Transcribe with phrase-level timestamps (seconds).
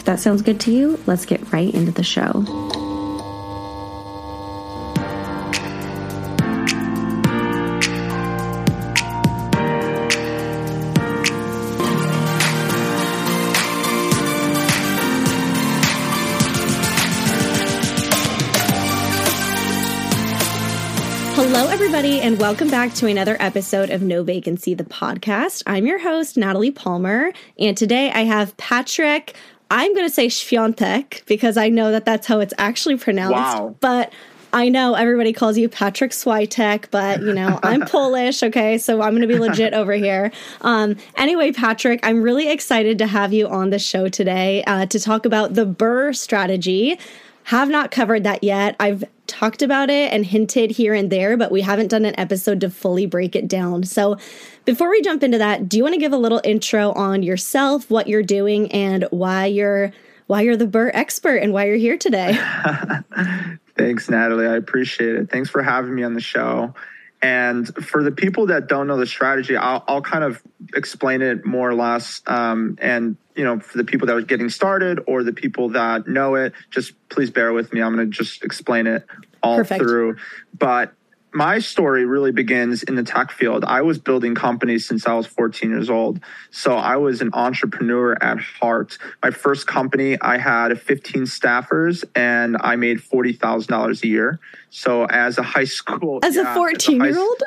[0.00, 2.42] If that sounds good to you, let's get right into the show.
[21.34, 25.62] Hello, everybody, and welcome back to another episode of No Vacancy, the podcast.
[25.66, 29.34] I'm your host, Natalie Palmer, and today I have Patryk
[29.70, 33.34] I'm going to say Świątek because I know that that's how it's actually pronounced.
[33.34, 33.76] Wow.
[33.80, 34.12] But
[34.52, 38.78] I know everybody calls you Patryk Swietek, but you know, I'm Polish, okay?
[38.78, 40.32] So I'm going to be legit over here.
[40.62, 44.98] Um, anyway, Patryk, I'm really excited to have you on the show today uh, to
[44.98, 46.98] talk about the BRRRR strategy.
[47.50, 48.76] Have not covered that yet.
[48.78, 52.60] I've talked about it and hinted here and there, but we haven't done an episode
[52.60, 53.82] to fully break it down.
[53.82, 54.18] So
[54.64, 57.90] before we jump into that, do you want to give a little intro on yourself,
[57.90, 59.90] what you're doing, and why you're
[60.28, 62.34] why you're the BRRRR expert and why you're here today?
[63.76, 64.46] Thanks, Natalie.
[64.46, 65.28] I appreciate it.
[65.28, 66.72] Thanks for having me on the show.
[67.22, 70.42] And for the people that don't know the strategy, I'll, I'll kind of
[70.74, 72.22] explain it more or less.
[72.26, 76.08] Um, and you know, for the people that are getting started or the people that
[76.08, 77.82] know it, just please bear with me.
[77.82, 79.04] I'm going to just explain it
[79.42, 79.82] all Perfect.
[79.82, 80.16] through.
[80.58, 80.94] But
[81.32, 83.64] my story really begins in the tech field.
[83.64, 86.20] I was building companies since I was 14 years old.
[86.50, 88.98] So I was an entrepreneur at heart.
[89.22, 94.40] My first company, I had 15 staffers and I made $40,000 a year.
[94.70, 96.20] So as a high school.
[96.22, 97.42] As yeah, a 14 year old?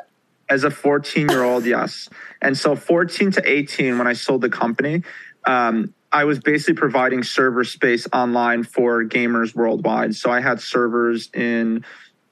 [0.49, 2.09] As a 14 year old, yes.
[2.41, 5.03] And so 14 to 18, when I sold the company,
[5.45, 10.15] um, I was basically providing server space online for gamers worldwide.
[10.15, 11.83] So I had servers in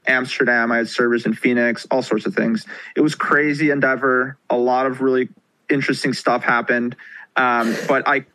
[0.08, 0.72] Amsterdam.
[0.72, 2.66] I had servers in Phoenix, all sorts of things.
[2.96, 4.38] It was crazy endeavor.
[4.50, 5.30] A lot of really
[5.70, 6.96] interesting stuff happened.
[7.36, 8.26] Um, but I,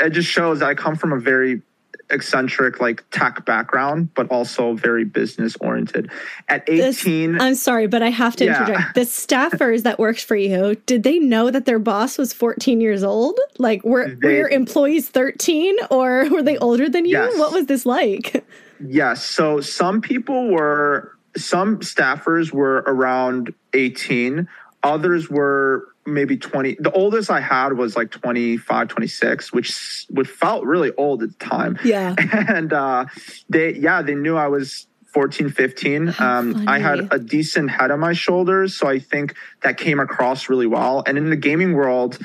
[0.00, 1.62] it just shows I come from a very
[2.10, 6.08] eccentric like tech background but also very business oriented
[6.48, 8.60] at 18 this, i'm sorry but i have to yeah.
[8.60, 12.80] interject the staffers that worked for you did they know that their boss was 14
[12.80, 17.12] years old like were, they, were your employees 13 or were they older than you
[17.12, 17.36] yes.
[17.38, 18.44] what was this like
[18.86, 24.48] yes so some people were some staffers were around 18
[24.82, 30.64] others were maybe 20 the oldest i had was like 25 26 which would felt
[30.64, 31.78] really old at the time.
[31.84, 32.14] Yeah.
[32.48, 33.06] And uh
[33.48, 38.00] they yeah they knew i was 14 15 um, i had a decent head on
[38.00, 41.02] my shoulders so i think that came across really well.
[41.06, 42.18] And in the gaming world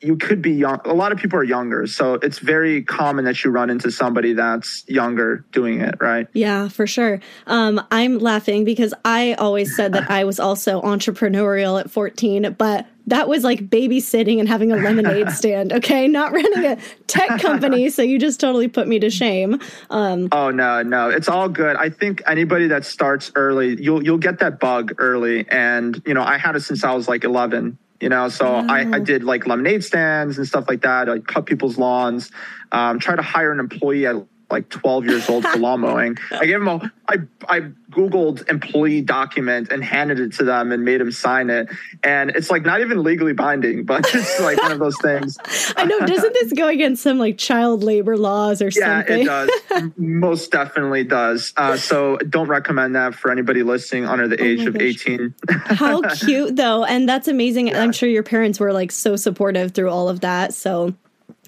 [0.00, 0.80] you could be young.
[0.84, 4.34] A lot of people are younger, so it's very common that you run into somebody
[4.34, 6.28] that's younger doing it, right?
[6.32, 7.20] Yeah, for sure.
[7.46, 12.86] Um, I'm laughing because I always said that I was also entrepreneurial at 14, but
[13.06, 16.08] that was like babysitting and having a lemonade stand, okay?
[16.08, 17.88] Not running a tech company.
[17.88, 19.60] So you just totally put me to shame.
[19.90, 21.76] Um, oh no, no, it's all good.
[21.76, 25.48] I think anybody that starts early, you'll you'll get that bug early.
[25.48, 28.66] And you know, I had it since I was like 11 you know so oh.
[28.68, 32.30] I, I did like lemonade stands and stuff like that i cut people's lawns
[32.72, 34.16] um, try to hire an employee at
[34.50, 36.16] like 12 years old for lawn mowing.
[36.30, 37.16] I gave him a, I,
[37.48, 41.68] I Googled employee document and handed it to them and made him sign it.
[42.02, 45.38] And it's like not even legally binding, but it's like one of those things.
[45.76, 45.98] I know.
[46.00, 49.26] Doesn't this go against some like child labor laws or yeah, something?
[49.26, 49.90] Yeah, it does.
[49.96, 51.52] Most definitely does.
[51.56, 54.82] Uh, so don't recommend that for anybody listening under the oh age oh of gosh.
[54.82, 55.34] 18.
[55.48, 56.84] How cute though.
[56.84, 57.68] And that's amazing.
[57.68, 57.82] Yeah.
[57.82, 60.54] I'm sure your parents were like so supportive through all of that.
[60.54, 60.94] So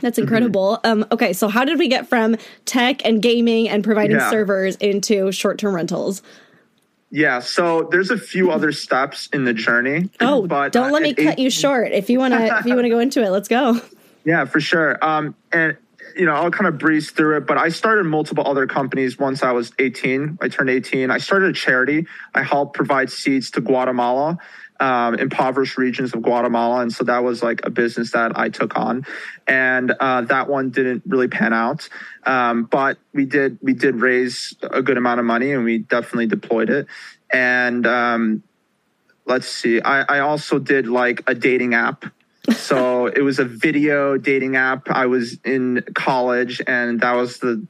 [0.00, 0.24] that's mm-hmm.
[0.24, 0.80] incredible.
[0.84, 1.02] Mm-hmm.
[1.02, 4.30] Um, okay, so how did we get from tech and gaming and providing yeah.
[4.30, 6.22] servers into short term rentals?
[7.10, 10.10] Yeah, so there's a few other steps in the journey.
[10.20, 11.92] Oh, but don't uh, let me cut you short.
[11.92, 13.80] If you wanna, if you wanna go into it, let's go.
[14.24, 15.02] Yeah, for sure.
[15.02, 15.76] Um, and
[16.16, 17.46] you know, I'll kind of breeze through it.
[17.46, 20.38] But I started multiple other companies once I was 18.
[20.42, 21.10] I turned 18.
[21.10, 22.06] I started a charity.
[22.34, 24.38] I helped provide seeds to Guatemala
[24.80, 26.80] um, impoverished regions of Guatemala.
[26.80, 29.06] And so that was like a business that I took on.
[29.46, 31.88] And uh, that one didn't really pan out.
[32.24, 36.26] Um, but we did we did raise a good amount of money and we definitely
[36.26, 36.86] deployed it.
[37.30, 38.42] And um,
[39.26, 42.04] let's see, I, I also did like a dating app.
[42.54, 44.90] so it was a video dating app.
[44.90, 47.66] I was in college and that was the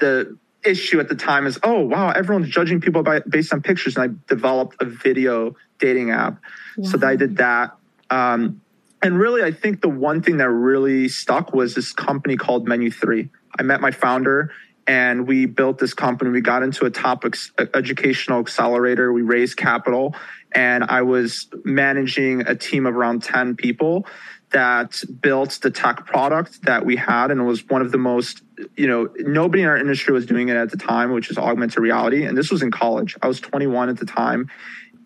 [0.00, 3.96] the issue at the time is, oh wow, everyone's judging people by, based on pictures,
[3.96, 5.54] and I developed a video
[5.84, 6.40] dating app.
[6.76, 6.90] Wow.
[6.90, 7.76] So I did that.
[8.10, 8.60] Um,
[9.02, 12.90] and really, I think the one thing that really stuck was this company called Menu
[12.90, 13.28] Three.
[13.58, 14.50] I met my founder
[14.86, 16.30] and we built this company.
[16.30, 19.12] We got into a top ex- educational accelerator.
[19.12, 20.14] We raised capital,
[20.52, 24.06] and I was managing a team of around 10 people
[24.50, 28.42] that built the tech product that we had and it was one of the most
[28.76, 31.78] you know nobody in our industry was doing it at the time which is augmented
[31.78, 34.48] reality and this was in college i was 21 at the time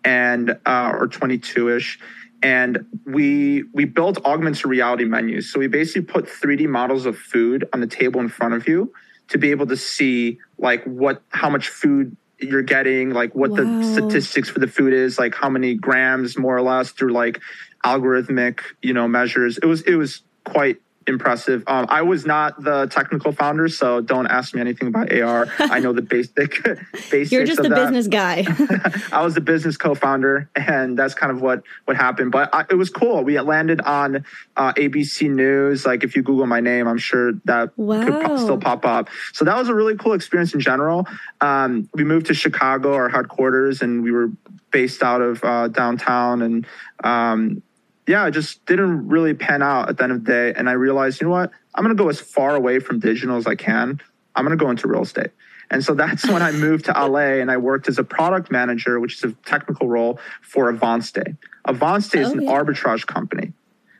[0.03, 1.97] and uh, or 22ish
[2.41, 7.67] and we we built augmented reality menus so we basically put 3d models of food
[7.73, 8.93] on the table in front of you
[9.27, 13.57] to be able to see like what how much food you're getting like what wow.
[13.57, 17.41] the statistics for the food is like how many grams more or less through like
[17.83, 21.63] algorithmic you know measures it was it was quite impressive.
[21.67, 25.47] Um, I was not the technical founder, so don't ask me anything about AR.
[25.59, 26.63] I know the basic
[27.11, 27.31] basics.
[27.31, 27.75] You're just the that.
[27.75, 28.45] business guy.
[29.11, 32.31] I was the business co-founder, and that's kind of what what happened.
[32.31, 33.23] But I, it was cool.
[33.23, 34.23] We landed on
[34.55, 35.85] uh, ABC News.
[35.85, 38.03] Like if you Google my name, I'm sure that wow.
[38.03, 39.09] could still pop up.
[39.33, 41.07] So that was a really cool experience in general.
[41.41, 44.31] Um, we moved to Chicago, our headquarters, and we were
[44.71, 46.67] based out of uh, downtown and
[47.03, 47.63] um,
[48.09, 50.53] yeah, it just didn't really pan out at the end of the day.
[50.57, 51.51] And I realized, you know what?
[51.75, 54.01] I'm going to go as far away from digital as I can.
[54.35, 55.29] I'm going to go into real estate.
[55.69, 58.99] And so that's when I moved to LA and I worked as a product manager,
[58.99, 61.37] which is a technical role for AvantStay.
[61.67, 62.51] AvantStay oh, is an yeah.
[62.51, 63.53] arbitrage company.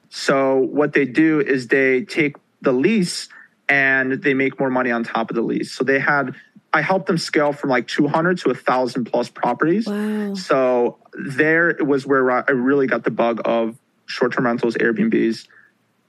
[0.09, 3.29] So what they do is they take the lease
[3.69, 5.71] and they make more money on top of the lease.
[5.71, 6.33] So they had
[6.73, 9.85] I helped them scale from like 200 to 1,000 plus properties.
[9.87, 10.33] Wow.
[10.33, 13.77] So there was where I really got the bug of
[14.09, 15.47] short term rentals, Airbnbs.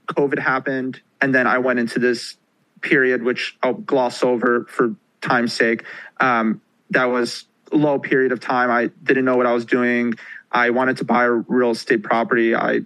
[0.07, 1.01] COVID happened.
[1.21, 2.37] And then I went into this
[2.81, 5.85] period, which I'll gloss over for time's sake.
[6.19, 6.61] Um,
[6.91, 8.71] that was low period of time.
[8.71, 10.15] I didn't know what I was doing.
[10.51, 12.55] I wanted to buy a real estate property.
[12.55, 12.81] I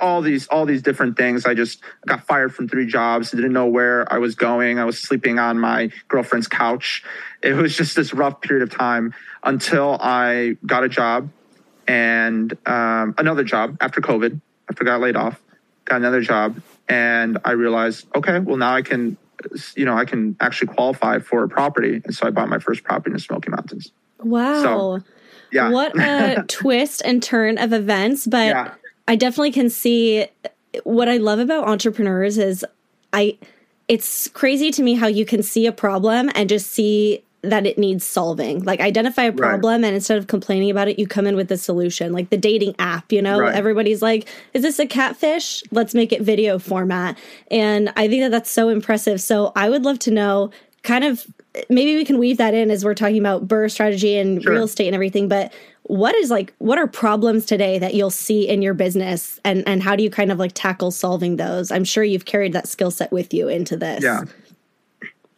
[0.00, 1.46] all these all these different things.
[1.46, 3.30] I just got fired from three jobs.
[3.30, 4.78] Didn't know where I was going.
[4.78, 7.04] I was sleeping on my girlfriend's couch.
[7.42, 11.30] It was just this rough period of time until I got a job
[11.86, 14.40] and um, another job after COVID,
[14.70, 15.40] after I got laid off,
[15.84, 19.16] got another job, and I realized, okay, well now I can,
[19.76, 22.84] you know, I can actually qualify for a property, and so I bought my first
[22.84, 23.92] property in the Smoky Mountains.
[24.18, 24.62] Wow.
[24.62, 25.04] So,
[25.52, 25.70] yeah.
[25.70, 28.74] What a twist and turn of events, but yeah.
[29.06, 30.26] I definitely can see
[30.84, 32.64] what I love about entrepreneurs is
[33.12, 33.36] I
[33.88, 37.76] it's crazy to me how you can see a problem and just see that it
[37.76, 38.62] needs solving.
[38.62, 39.88] Like identify a problem right.
[39.88, 42.12] and instead of complaining about it, you come in with a solution.
[42.12, 43.54] Like the dating app, you know, right.
[43.54, 45.62] everybody's like, is this a catfish?
[45.70, 47.18] Let's make it video format.
[47.50, 49.20] And I think that that's so impressive.
[49.20, 50.50] So I would love to know
[50.82, 51.26] kind of
[51.68, 54.52] maybe we can weave that in as we're talking about BRRRR strategy and sure.
[54.52, 55.52] real estate and everything, but
[55.84, 59.82] what is like what are problems today that you'll see in your business and and
[59.82, 61.70] how do you kind of like tackle solving those?
[61.70, 64.02] I'm sure you've carried that skill set with you into this.
[64.02, 64.22] Yeah.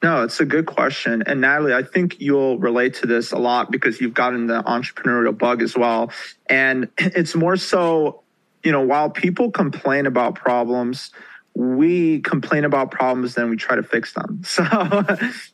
[0.04, 1.22] No, it's a good question.
[1.26, 5.36] And Natalie, I think you'll relate to this a lot because you've gotten the entrepreneurial
[5.36, 6.12] bug as well.
[6.46, 8.22] And it's more so,
[8.62, 11.10] you know, while people complain about problems,
[11.54, 14.42] we complain about problems then we try to fix them.
[14.44, 14.62] So,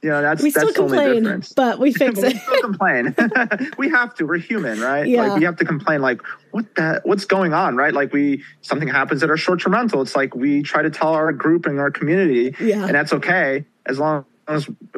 [0.03, 1.53] you know, that's we still that's complain, the only difference.
[1.53, 2.33] But we fix it.
[2.33, 3.15] we still complain.
[3.79, 4.27] we have to.
[4.27, 5.07] We're human, right?
[5.07, 5.29] Yeah.
[5.29, 7.95] Like we have to complain like what that what's going on, right?
[7.95, 10.03] Like we something happens at our short-term rental.
[10.03, 12.87] It's like we try to tell our group and our community, yeah.
[12.87, 14.25] and that's okay as long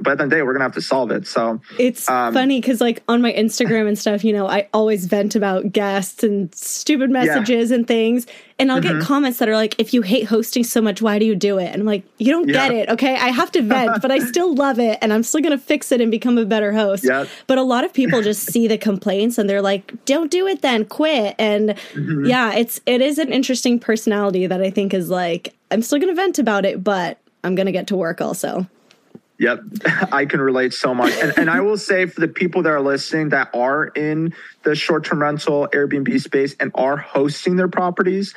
[0.01, 3.03] by the day we're gonna have to solve it so it's um, funny because like
[3.09, 7.71] on my instagram and stuff you know i always vent about guests and stupid messages
[7.71, 7.77] yeah.
[7.77, 8.27] and things
[8.59, 8.99] and i'll mm-hmm.
[8.99, 11.59] get comments that are like if you hate hosting so much why do you do
[11.59, 12.69] it and i'm like you don't yeah.
[12.69, 15.41] get it okay i have to vent but i still love it and i'm still
[15.41, 17.27] gonna fix it and become a better host yeah.
[17.47, 20.63] but a lot of people just see the complaints and they're like don't do it
[20.63, 22.25] then quit and mm-hmm.
[22.25, 26.15] yeah it's it is an interesting personality that i think is like i'm still gonna
[26.15, 28.67] vent about it but i'm gonna get to work also
[29.43, 29.65] Yep,
[30.13, 31.13] I can relate so much.
[31.15, 34.77] And, and I will say for the people that are listening that are in the
[34.77, 38.35] short term rental Airbnb space and are hosting their properties,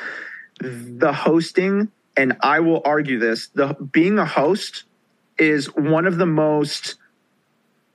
[0.59, 4.85] the hosting, and I will argue this, the being a host
[5.37, 6.95] is one of the most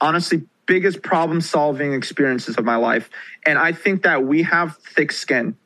[0.01, 3.11] honestly biggest problem solving experiences of my life.
[3.45, 5.57] And I think that we have thick skin.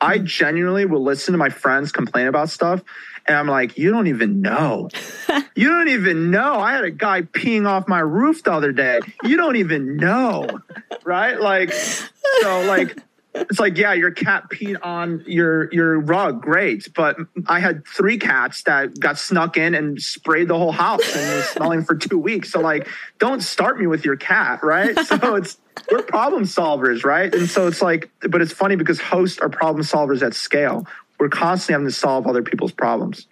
[0.00, 2.82] I genuinely will listen to my friends complain about stuff
[3.26, 4.88] and I'm like, you don't even know.
[5.54, 6.54] you don't even know.
[6.54, 9.00] I had a guy peeing off my roof the other day.
[9.22, 10.48] You don't even know.
[11.04, 11.40] Right?
[11.40, 12.98] Like, so like
[13.34, 16.88] it's like, yeah, your cat peed on your your rug, great.
[16.94, 17.16] But
[17.46, 21.44] I had three cats that got snuck in and sprayed the whole house and was
[21.46, 22.52] smelling for two weeks.
[22.52, 22.88] So like,
[23.18, 24.96] don't start me with your cat, right?
[25.04, 25.58] So it's
[25.90, 27.32] we're problem solvers, right?
[27.34, 30.86] And so it's like, but it's funny because hosts are problem solvers at scale.
[31.18, 33.26] We're constantly having to solve other people's problems.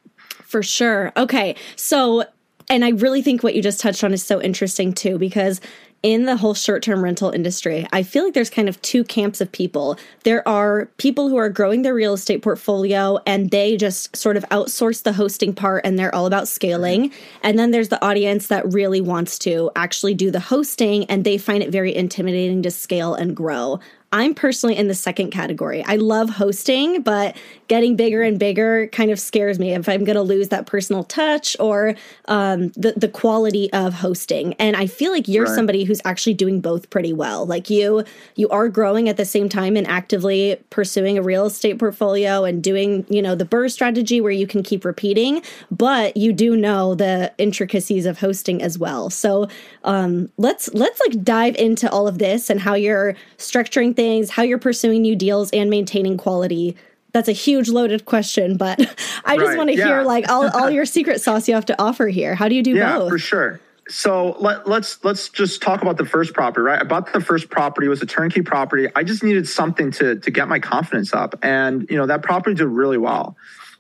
[0.45, 1.13] For sure.
[1.17, 1.57] Okay.
[1.77, 2.25] So
[2.69, 5.61] and I really think what you just touched on is so interesting too, because
[6.03, 9.41] in the whole short term rental industry, I feel like there's kind of two camps
[9.41, 9.99] of people.
[10.25, 14.45] There are people who are growing their real estate portfolio and they just sort of
[14.51, 17.13] outsource the hosting part and they're all about scaling.
[17.43, 21.39] And then there's the audience that really wants to actually do the hosting and they
[21.39, 23.79] find it very intimidating to scale and grow.
[24.13, 25.83] I'm personally in the second category.
[25.85, 27.37] I love hosting, but
[27.69, 31.05] getting bigger and bigger kind of scares me if I'm going to lose that personal
[31.05, 31.95] touch or
[32.27, 34.53] um, the the quality of hosting.
[34.55, 35.55] And I feel like you're right.
[35.55, 37.47] somebody who's actually doing both pretty well.
[37.47, 38.05] Like you,
[38.37, 42.63] you are growing at the same time and actively pursuing a real estate portfolio and
[42.63, 46.95] doing, you know, the BRRRR strategy where you can keep repeating, but you do know
[46.95, 49.09] the intricacies of hosting as well.
[49.09, 49.49] So
[49.85, 54.43] um, let's let's like dive into all of this and how you're structuring things, how
[54.43, 56.77] you're pursuing new deals and maintaining quality
[57.13, 58.81] that's a huge loaded question, but
[59.25, 59.87] I just right, want to yeah.
[59.87, 62.35] hear like all, all your secret sauce you have to offer here.
[62.35, 63.11] How do you do yeah, both?
[63.11, 63.61] for sure.
[63.89, 66.81] So let, let's let's just talk about the first property, right?
[66.81, 68.89] I bought the first property, it was a turnkey property.
[68.97, 71.35] I just needed something to to get my confidence up.
[71.43, 73.37] And you know, that property did really well.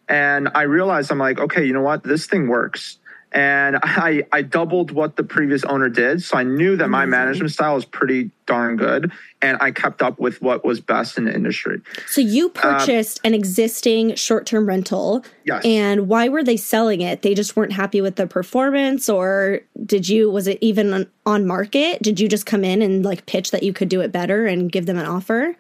[0.08, 2.02] And I realized I'm like, okay, you know what?
[2.02, 2.98] This thing works
[3.32, 6.22] and I, I doubled what the previous owner did.
[6.22, 9.10] So I knew that my management style was pretty darn good,
[9.40, 11.80] and I kept up with what was best in the industry.
[12.06, 15.24] So you um, purchased um, an existing short term rental.
[15.44, 15.64] Yes.
[15.64, 17.22] And why were they selling it?
[17.22, 21.46] They just weren't happy with the performance, or did you, was it even on, on
[21.46, 22.02] market?
[22.02, 24.70] Did you just come in and like pitch that you could do it better and
[24.70, 25.56] give them an offer?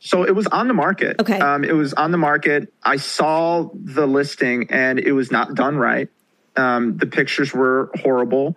[0.00, 1.18] So it was on the market.
[1.18, 1.38] Okay.
[1.38, 2.70] Um, it was on the market.
[2.82, 6.10] I saw the listing and it was not done right.
[6.56, 8.56] Um, the pictures were horrible,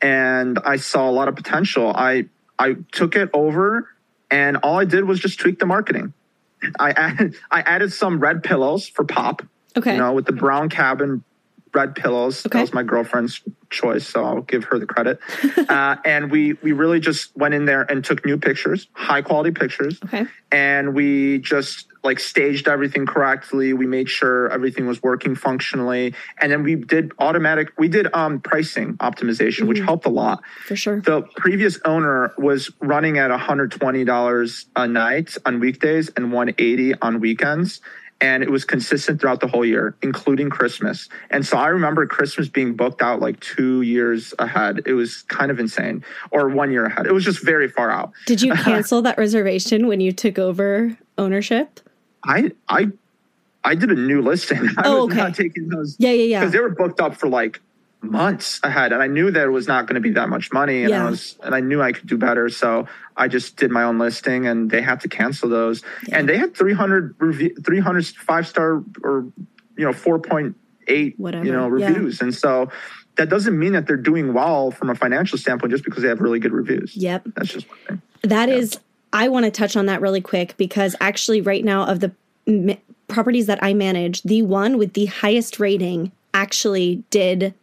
[0.00, 1.92] and I saw a lot of potential.
[1.94, 2.26] I
[2.58, 3.88] I took it over,
[4.30, 6.12] and all I did was just tweak the marketing.
[6.78, 9.42] I added I added some red pillows for pop.
[9.76, 9.92] Okay.
[9.92, 11.22] You know, with the brown cabin
[11.76, 12.46] red pillows.
[12.46, 12.58] Okay.
[12.58, 15.20] That was my girlfriend's choice, so I'll give her the credit.
[15.68, 19.52] uh, and we we really just went in there and took new pictures, high quality
[19.52, 20.00] pictures.
[20.04, 20.26] Okay.
[20.50, 23.72] And we just like staged everything correctly.
[23.72, 27.72] We made sure everything was working functionally, and then we did automatic.
[27.76, 29.68] We did um, pricing optimization, mm-hmm.
[29.68, 30.42] which helped a lot.
[30.64, 31.00] For sure.
[31.00, 37.80] The previous owner was running at $120 a night on weekdays and 180 on weekends
[38.20, 41.08] and it was consistent throughout the whole year, including Christmas.
[41.30, 44.80] And so I remember Christmas being booked out like two years ahead.
[44.86, 47.06] It was kind of insane, or one year ahead.
[47.06, 48.12] It was just very far out.
[48.26, 51.80] Did you cancel that reservation when you took over ownership?
[52.26, 52.90] I I
[53.64, 54.58] I did a new listing.
[54.78, 55.16] I oh, was okay.
[55.16, 55.96] not taking those.
[55.98, 56.40] Yeah, yeah, yeah.
[56.40, 57.60] Because they were booked up for like
[58.02, 60.82] months ahead, and I knew that it was not going to be that much money,
[60.82, 61.06] and yeah.
[61.06, 62.48] I was and I knew I could do better.
[62.48, 65.82] So I just did my own listing, and they had to cancel those.
[66.06, 66.18] Yeah.
[66.18, 69.26] And they had 300 review, 300 five star or
[69.76, 71.44] you know 4.8 Whatever.
[71.44, 72.24] you know reviews, yeah.
[72.24, 72.70] and so
[73.16, 76.20] that doesn't mean that they're doing well from a financial standpoint just because they have
[76.20, 76.94] really good reviews.
[76.96, 78.02] Yep, that's just one thing.
[78.22, 78.78] That is
[79.16, 83.46] I want to touch on that really quick because actually, right now, of the properties
[83.46, 87.54] that I manage, the one with the highest rating actually did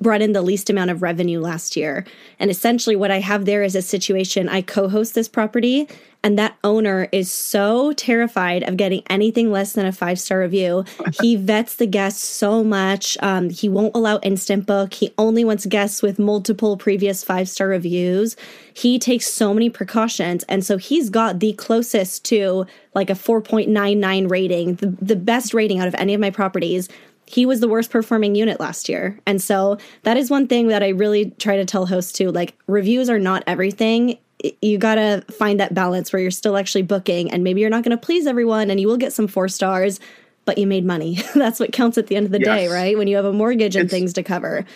[0.00, 2.04] brought in the least amount of revenue last year.
[2.38, 5.88] And essentially, what I have there is a situation I co host this property,
[6.24, 10.84] and that owner is so terrified of getting anything less than a five star review.
[11.20, 13.18] he vets the guests so much.
[13.20, 14.94] Um, he won't allow instant book.
[14.94, 18.36] He only wants guests with multiple previous five star reviews.
[18.74, 20.44] He takes so many precautions.
[20.44, 25.80] And so he's got the closest to like a 4.99 rating, the, the best rating
[25.80, 26.88] out of any of my properties
[27.26, 29.18] he was the worst performing unit last year.
[29.26, 32.30] And so that is one thing that I really try to tell hosts too.
[32.30, 34.18] Like reviews are not everything.
[34.60, 37.84] You got to find that balance where you're still actually booking and maybe you're not
[37.84, 40.00] going to please everyone and you will get some four stars,
[40.44, 41.20] but you made money.
[41.34, 42.46] That's what counts at the end of the yes.
[42.46, 42.98] day, right?
[42.98, 44.66] When you have a mortgage and it's, things to cover.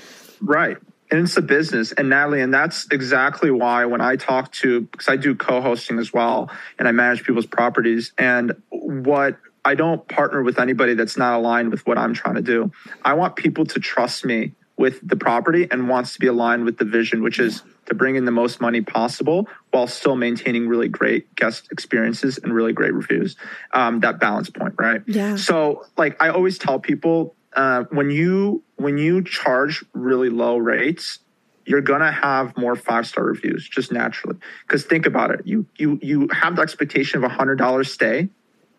[0.40, 0.76] Right.
[1.10, 1.92] And it's a business.
[1.92, 5.98] And Natalie, and that's exactly why when I talk to, because I do co hosting
[5.98, 8.12] as well and I manage people's properties.
[8.18, 9.36] And what
[9.66, 12.70] I don't partner with anybody that's not aligned with what I'm trying to do.
[13.04, 16.78] I want people to trust me with the property and wants to be aligned with
[16.78, 20.88] the vision, which is to bring in the most money possible while still maintaining really
[20.88, 23.34] great guest experiences and really great reviews.
[23.72, 25.02] Um, that balance point, right?
[25.06, 25.34] Yeah.
[25.34, 31.18] So, like I always tell people, uh, when you when you charge really low rates,
[31.64, 34.36] you're gonna have more five star reviews just naturally.
[34.62, 38.28] Because think about it, you you you have the expectation of a hundred dollar stay,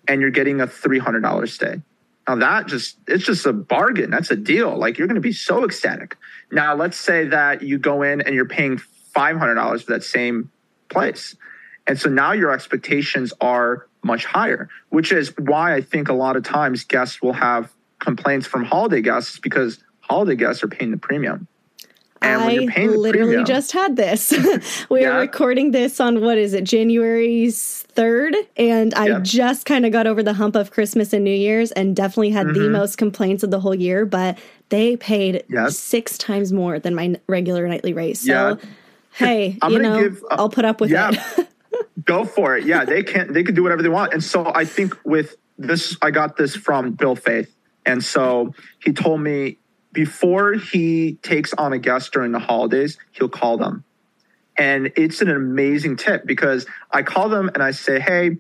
[0.08, 1.82] and you're getting a three hundred dollar stay.
[2.28, 4.10] Now that just it's just a bargain.
[4.10, 4.78] That's a deal.
[4.78, 6.18] Like you're gonna be so ecstatic.
[6.52, 10.04] Now let's say that you go in and you're paying five hundred dollars for that
[10.04, 10.52] same
[10.90, 11.36] place,
[11.88, 16.36] and so now your expectations are much higher, which is why I think a lot
[16.36, 20.98] of times guests will have complaints from holiday guests because holiday guests are paying the
[20.98, 21.48] premium.
[22.22, 24.34] And I literally just had this.
[24.90, 25.10] we yeah.
[25.10, 28.36] are recording this on what is it, January 3rd?
[28.56, 29.20] And I yeah.
[29.22, 32.48] just kind of got over the hump of Christmas and New Year's and definitely had
[32.48, 32.64] mm-hmm.
[32.64, 34.38] the most complaints of the whole year, but
[34.70, 38.18] they paid six times more than my regular nightly rate.
[38.18, 38.56] So, yeah.
[39.14, 41.48] hey, I'm you know, give, uh, I'll put up with yeah, it.
[42.06, 42.66] go for it.
[42.66, 44.14] Yeah, they can they can do whatever they want.
[44.14, 47.50] And so I think with this, I got this from Bill Faeth.
[47.86, 49.58] And so he told me
[49.92, 53.84] before he takes on a guest during the holidays, he'll call them.
[54.58, 58.38] And it's an amazing tip because I call them and I say, hey,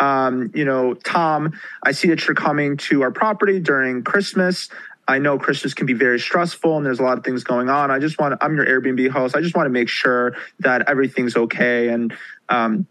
[0.00, 1.52] um, you know, Tom,
[1.82, 4.68] I see that you're coming to our property during Christmas.
[5.06, 7.90] I know Christmas can be very stressful and there's a lot of things going on.
[7.90, 9.34] I just want, I'm your Airbnb host.
[9.34, 11.88] I just want to make sure that everything's okay.
[11.88, 12.14] And,
[12.48, 12.86] um,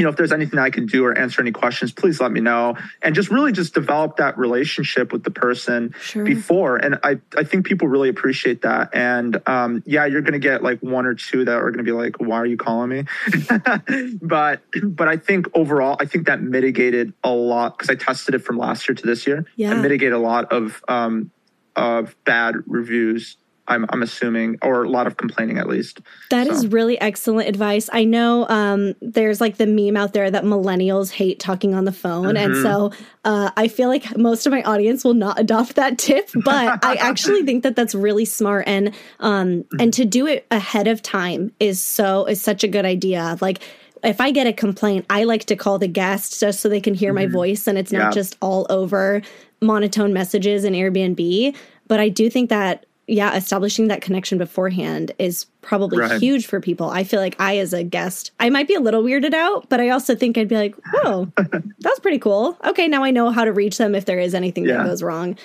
[0.00, 2.40] you know, if there's anything I can do or answer any questions, please let me
[2.40, 2.74] know.
[3.02, 6.24] And just really just develop that relationship with the person sure.
[6.24, 6.76] before.
[6.76, 8.94] And I, I think people really appreciate that.
[8.94, 11.84] And um, yeah, you're going to get like one or two that are going to
[11.84, 13.04] be like, why are you calling me?
[14.22, 18.38] but, but I think overall, I think that mitigated a lot because I tested it
[18.38, 19.44] from last year to this year.
[19.56, 19.72] Yeah.
[19.72, 21.30] I mitigated a lot of, um,
[21.76, 23.36] of bad reviews
[23.70, 26.00] I'm, I'm assuming, or a lot of complaining at least.
[26.30, 26.52] That so.
[26.52, 27.88] is really excellent advice.
[27.92, 31.92] I know um, there's like the meme out there that millennials hate talking on the
[31.92, 32.34] phone.
[32.34, 32.52] Mm-hmm.
[32.52, 32.92] And so
[33.24, 36.96] uh, I feel like most of my audience will not adopt that tip, but I
[36.96, 38.64] actually think that that's really smart.
[38.66, 39.80] And, um, mm-hmm.
[39.80, 43.38] and to do it ahead of time is so, is such a good idea.
[43.40, 43.60] Like,
[44.02, 46.94] if I get a complaint, I like to call the guest just so they can
[46.94, 47.26] hear mm-hmm.
[47.30, 48.10] my voice and it's not yeah.
[48.10, 49.22] just all over
[49.60, 51.54] monotone messages in Airbnb.
[51.86, 56.20] But I do think that yeah, establishing that connection beforehand is probably right.
[56.20, 56.90] huge for people.
[56.90, 59.80] I feel like I, as a guest, I might be a little weirded out, but
[59.80, 61.30] I also think I'd be like, whoa,
[61.80, 62.56] that's pretty cool.
[62.64, 64.76] Okay, now I know how to reach them if there is anything yeah.
[64.76, 65.36] that goes wrong.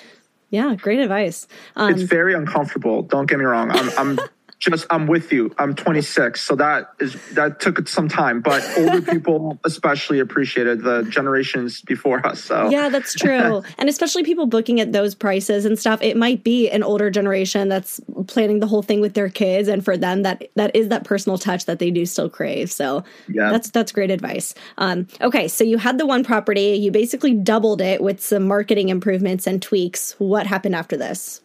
[0.50, 1.48] Yeah, great advice.
[1.74, 3.02] Um, it's very uncomfortable.
[3.02, 3.72] Don't get me wrong.
[3.72, 5.54] I'm, I'm just I'm with you.
[5.58, 11.02] I'm 26, so that is that took some time, but older people especially appreciated the
[11.04, 12.42] generations before us.
[12.42, 16.00] So yeah, that's true, and especially people booking at those prices and stuff.
[16.02, 19.84] It might be an older generation that's planning the whole thing with their kids, and
[19.84, 22.72] for them, that that is that personal touch that they do still crave.
[22.72, 24.54] So yeah, that's that's great advice.
[24.78, 28.88] Um, okay, so you had the one property, you basically doubled it with some marketing
[28.88, 30.14] improvements and tweaks.
[30.18, 31.42] What happened after this?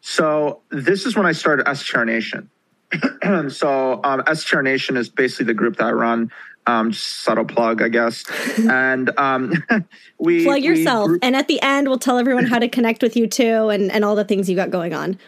[0.00, 2.50] So this is when I started STR Nation.
[3.48, 6.30] so um, STR Nation is basically the group that I run.
[6.66, 8.24] Um, subtle plug, I guess.
[8.58, 9.54] And um,
[10.18, 11.10] we plug yourself.
[11.10, 13.90] We and at the end, we'll tell everyone how to connect with you too, and
[13.90, 15.18] and all the things you got going on.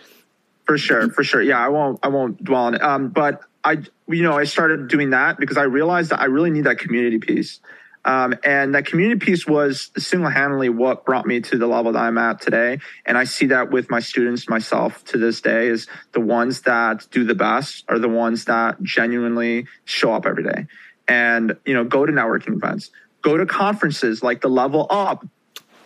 [0.64, 1.42] For sure, for sure.
[1.42, 2.82] Yeah, I won't I won't dwell on it.
[2.82, 6.50] Um, but I, you know, I started doing that because I realized that I really
[6.50, 7.60] need that community piece.
[8.04, 11.98] Um, and that community piece was single handedly what brought me to the level that
[11.98, 12.78] I'm at today.
[13.06, 17.06] And I see that with my students, myself to this day, is the ones that
[17.10, 20.66] do the best are the ones that genuinely show up every day
[21.06, 22.90] and, you know, go to networking events,
[23.22, 25.24] go to conferences like the Level Up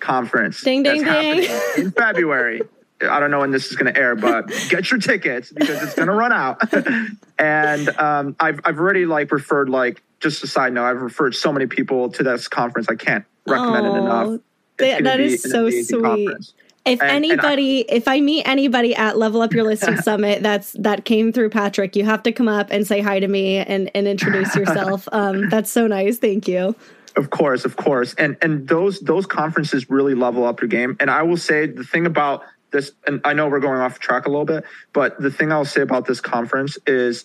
[0.00, 0.62] conference.
[0.62, 1.48] Ding, ding, ding.
[1.76, 2.62] in February.
[3.02, 5.94] I don't know when this is going to air, but get your tickets because it's
[5.94, 6.62] going to run out.
[7.38, 11.52] and um, I've I've already like referred like just a side note, I've referred so
[11.52, 12.88] many people to this conference.
[12.88, 14.40] I can't recommend oh, it enough.
[14.78, 16.02] That, that is so sweet.
[16.02, 16.54] Conference.
[16.84, 20.42] If and, anybody, and I, if I meet anybody at Level Up Your Listing Summit,
[20.42, 21.96] that's that came through Patryk.
[21.96, 25.08] You have to come up and say hi to me and and introduce yourself.
[25.12, 26.18] um, that's so nice.
[26.18, 26.76] Thank you.
[27.16, 30.96] Of course, of course, and and those those conferences really level up your game.
[31.00, 34.26] And I will say the thing about this, and I know we're going off track
[34.26, 37.24] a little bit, but the thing I'll say about this conference is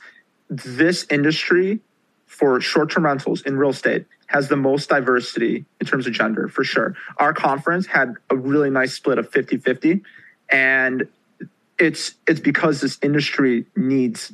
[0.49, 1.81] this industry
[2.31, 6.63] for short-term rentals in real estate has the most diversity in terms of gender for
[6.63, 6.95] sure.
[7.17, 10.01] Our conference had a really nice split of 50-50
[10.49, 11.07] and
[11.77, 14.31] it's it's because this industry needs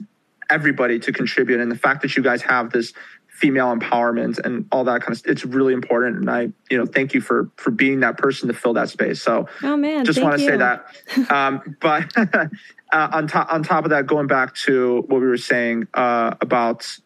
[0.50, 2.94] everybody to contribute and the fact that you guys have this
[3.28, 7.14] female empowerment and all that kind of it's really important and i you know thank
[7.14, 9.22] you for for being that person to fill that space.
[9.22, 10.86] So oh man just want to say that.
[11.30, 12.48] Um, but uh,
[12.92, 16.98] on top on top of that going back to what we were saying uh, about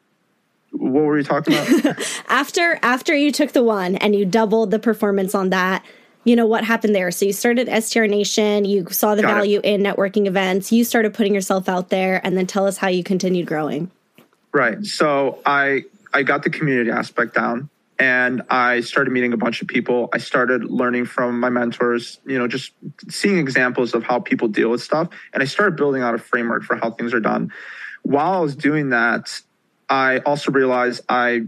[0.71, 1.97] what were you talking about?
[2.27, 5.83] after after you took the one and you doubled the performance on that,
[6.23, 9.59] you know what happened there so you started str nation you saw the Got value
[9.63, 9.65] it.
[9.65, 13.03] in networking events you started putting yourself out there and then tell us how you
[13.03, 13.89] continued growing
[14.51, 19.61] right so i i got the community aspect down and i started meeting a bunch
[19.61, 22.71] of people i started learning from my mentors you know just
[23.09, 26.63] seeing examples of how people deal with stuff and i started building out a framework
[26.63, 27.51] for how things are done
[28.03, 29.41] while i was doing that
[29.91, 31.41] i also realized i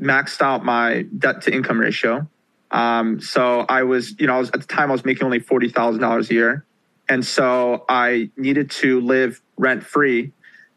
[0.00, 2.26] maxed out my debt to income ratio
[2.70, 5.68] um, so I was, you know, was at the time I was making only forty
[5.68, 6.66] thousand dollars a year,
[7.08, 10.32] and so I needed to live rent free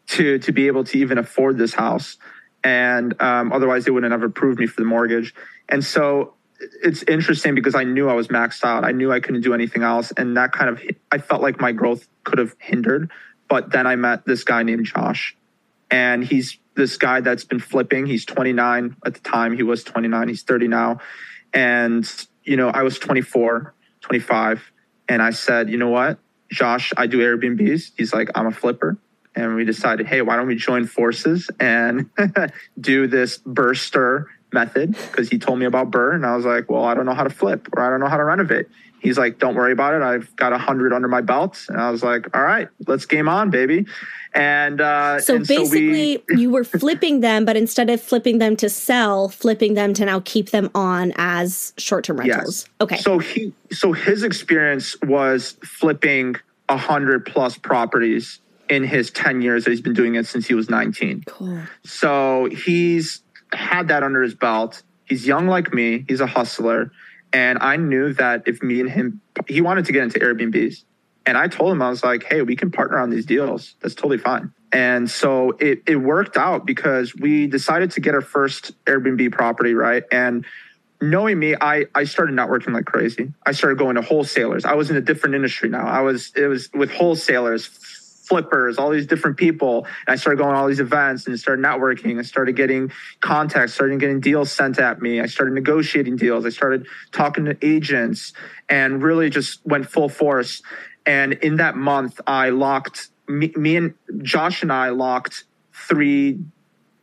[0.08, 2.16] to to be able to even afford this house,
[2.62, 5.34] and um, otherwise they wouldn't have approved me for the mortgage.
[5.68, 6.34] And so
[6.82, 8.84] it's interesting because I knew I was maxed out.
[8.84, 11.72] I knew I couldn't do anything else, and that kind of I felt like my
[11.72, 13.10] growth could have hindered.
[13.48, 15.36] But then I met this guy named Josh,
[15.90, 18.06] and he's this guy that's been flipping.
[18.06, 19.54] He's 29 at the time.
[19.54, 20.28] He was 29.
[20.28, 21.00] He's 30 now
[21.52, 22.10] and,
[22.44, 24.72] you know, I was 24, 25.
[25.08, 26.18] And I said, you know what,
[26.50, 27.92] Josh, I do Airbnbs.
[27.96, 28.98] He's like, I'm a flipper.
[29.34, 32.10] And we decided, hey, why don't we join forces and
[32.80, 34.92] do this BRRRR STR method?
[34.92, 36.14] Because he told me about BRRRR.
[36.14, 38.08] And I was like, well, I don't know how to flip or I don't know
[38.08, 38.66] how to renovate.
[39.00, 40.02] He's like, don't worry about it.
[40.02, 41.64] I've got a hundred under my belt.
[41.68, 43.86] And I was like, all right, let's game on, baby.
[44.34, 48.38] And uh, so and basically, so we, you were flipping them, but instead of flipping
[48.38, 52.66] them to sell, flipping them to now keep them on as short term rentals.
[52.66, 52.74] Yes.
[52.80, 52.96] Okay.
[52.98, 56.36] So he, so his experience was flipping
[56.68, 60.54] a hundred plus properties in his 10 years that he's been doing it since he
[60.54, 61.24] was 19.
[61.26, 61.60] Cool.
[61.84, 64.82] So he's had that under his belt.
[65.04, 66.04] He's young like me.
[66.08, 66.92] He's a hustler.
[67.32, 70.84] And I knew that if me and him, he wanted to get into Airbnbs.
[71.26, 73.74] And I told him, I was like, hey, we can partner on these deals.
[73.80, 74.52] That's totally fine.
[74.72, 79.74] And so it, it worked out because we decided to get our first Airbnb property,
[79.74, 80.04] right?
[80.10, 80.46] And
[81.00, 83.32] knowing me, I, I started networking like crazy.
[83.44, 84.64] I started going to wholesalers.
[84.64, 85.86] I was in a different industry now.
[85.86, 87.68] I was, it was with wholesalers,
[88.30, 89.84] flippers, all these different people.
[90.06, 93.74] And I started going to all these events and started networking and started getting contacts,
[93.74, 95.20] started getting deals sent at me.
[95.20, 96.46] I started negotiating deals.
[96.46, 98.32] I started talking to agents
[98.68, 100.62] and really just went full force.
[101.04, 105.42] And in that month, I locked me, me and Josh and I locked
[105.88, 106.38] three,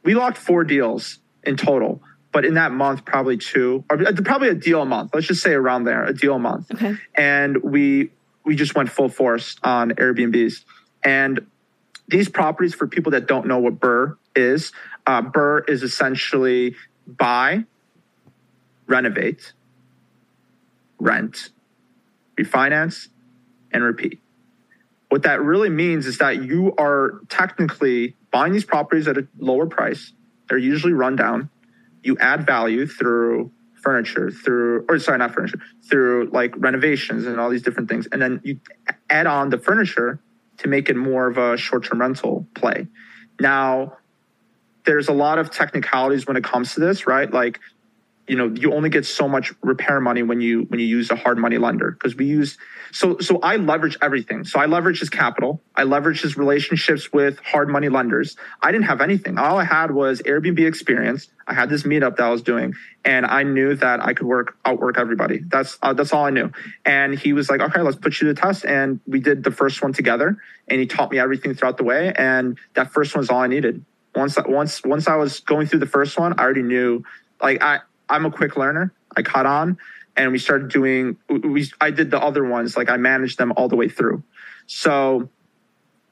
[0.04, 2.02] we locked four deals in total.
[2.32, 5.12] But in that month, probably two, or uh, probably a deal a month.
[5.13, 6.72] Let's just say around there, a deal a month.
[6.72, 6.96] Okay.
[7.16, 8.12] And we
[8.48, 10.63] we just went full force on Airbnbs.
[11.03, 11.45] And
[12.07, 14.71] these properties, for people that don't know what BRRRR is,
[15.05, 17.63] uh, BRRRR is essentially buy,
[18.88, 19.53] renovate,
[20.99, 21.49] rent,
[22.38, 23.07] refinance,
[23.71, 24.19] and repeat.
[25.10, 29.65] What that really means is that you are technically buying these properties at a lower
[29.65, 30.12] price.
[30.49, 31.49] They're usually run down.
[32.03, 37.49] You add value through furniture, through, or sorry, not furniture, through like renovations and all
[37.49, 38.07] these different things.
[38.12, 38.60] And then you
[39.10, 40.19] add on the furniture
[40.60, 42.88] to make it more of a short term rental play.
[43.39, 43.98] Now,
[44.86, 47.32] there's a lot of technicalities when it comes to this, right?
[47.32, 47.60] Like
[48.28, 51.16] you know you only get so much repair money when you when you use a
[51.16, 52.58] hard money lender because we use
[52.92, 54.44] so so i leverage everything.
[54.44, 55.62] So i leverage his capital.
[55.76, 58.36] I leverage his relationships with hard money lenders.
[58.62, 59.38] I didn't have anything.
[59.38, 61.30] All i had was airbnb experience.
[61.48, 62.74] I had this meetup that i was doing
[63.06, 65.40] and i knew that i could work outwork everybody.
[65.48, 66.52] That's uh, that's all i knew.
[66.86, 68.66] And he was like okay let's put you to the test.
[68.66, 70.38] And we did the first one together
[70.68, 73.48] and he taught me everything throughout the way and that first one was all i
[73.48, 73.86] needed.
[74.16, 77.04] Once once once i was going through the first one i already knew
[77.42, 78.93] like i I'm a quick learner.
[79.15, 79.78] I caught on
[80.17, 83.70] and we started doing we I did the other ones like I managed them all
[83.70, 84.24] the way through.
[84.65, 85.30] So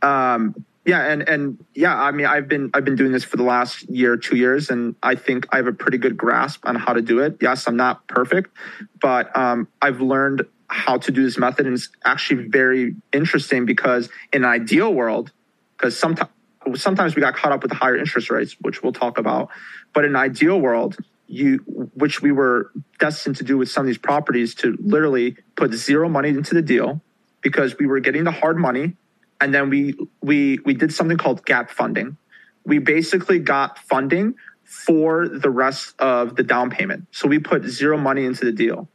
[0.01, 0.55] um
[0.85, 3.89] yeah and and yeah I mean I've been I've been doing this for the last
[3.89, 7.01] year 2 years and I think I have a pretty good grasp on how to
[7.01, 7.37] do it.
[7.41, 8.55] Yes, I'm not perfect,
[9.01, 14.09] but um I've learned how to do this method and it's actually very interesting because
[14.31, 15.31] in an ideal world
[15.77, 16.29] because sometimes
[16.75, 19.49] sometimes we got caught up with the higher interest rates which we'll talk about
[19.93, 21.57] but in an ideal world you
[21.95, 26.07] which we were destined to do with some of these properties to literally put zero
[26.07, 27.01] money into the deal
[27.41, 28.95] because we were getting the hard money.
[29.41, 32.17] And then we we we did something called gap funding.
[32.65, 37.07] We basically got funding for the rest of the down payment.
[37.11, 38.87] So we put zero money into the deal.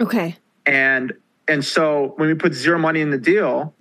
[0.00, 0.36] Okay.
[0.64, 1.12] And
[1.48, 3.74] and so when we put zero money in the deal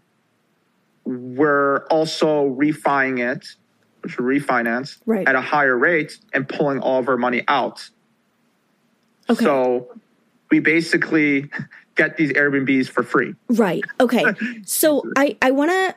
[1.05, 3.47] we're also refining it
[4.05, 5.27] which refinance right.
[5.27, 7.89] at a higher rate and pulling all of our money out.
[9.27, 9.43] Okay.
[9.43, 9.89] So
[10.51, 11.49] we basically
[11.95, 13.33] get these Airbnbs for free.
[13.49, 13.83] Right.
[13.99, 14.23] Okay.
[14.65, 15.95] so I I want to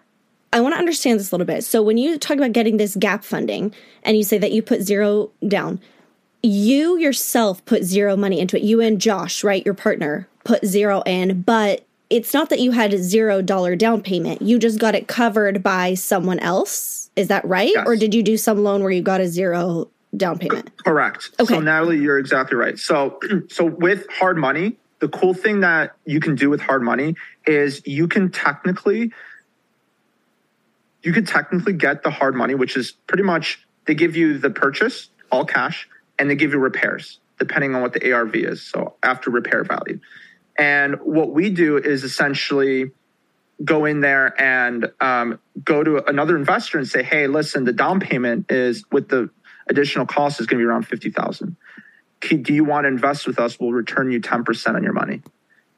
[0.54, 1.64] I want to understand this a little bit.
[1.64, 4.80] So when you talk about getting this gap funding and you say that you put
[4.80, 5.78] zero down,
[6.42, 8.62] you yourself put zero money into it.
[8.62, 12.94] You and Josh, right, your partner, put zero in, but it's not that you had
[12.94, 14.40] a zero dollar down payment.
[14.40, 17.07] You just got it covered by someone else.
[17.18, 17.72] Is that right?
[17.74, 17.84] Yes.
[17.84, 20.70] Or did you do some loan where you got a zero down payment?
[20.84, 21.30] Correct.
[21.40, 21.54] Okay.
[21.54, 22.78] So Natalie, you're exactly right.
[22.78, 27.16] So so with hard money, the cool thing that you can do with hard money
[27.44, 29.12] is you can technically
[31.02, 34.50] you could technically get the hard money, which is pretty much they give you the
[34.50, 38.62] purchase, all cash, and they give you repairs, depending on what the ARV is.
[38.62, 39.98] So after repair value.
[40.56, 42.90] And what we do is essentially
[43.64, 48.00] go in there and um, go to another investor and say, hey, listen, the down
[48.00, 49.30] payment is with the
[49.68, 51.56] additional cost is going to be around 50,000.
[52.20, 53.58] Do you want to invest with us?
[53.60, 55.22] We'll return you 10% on your money.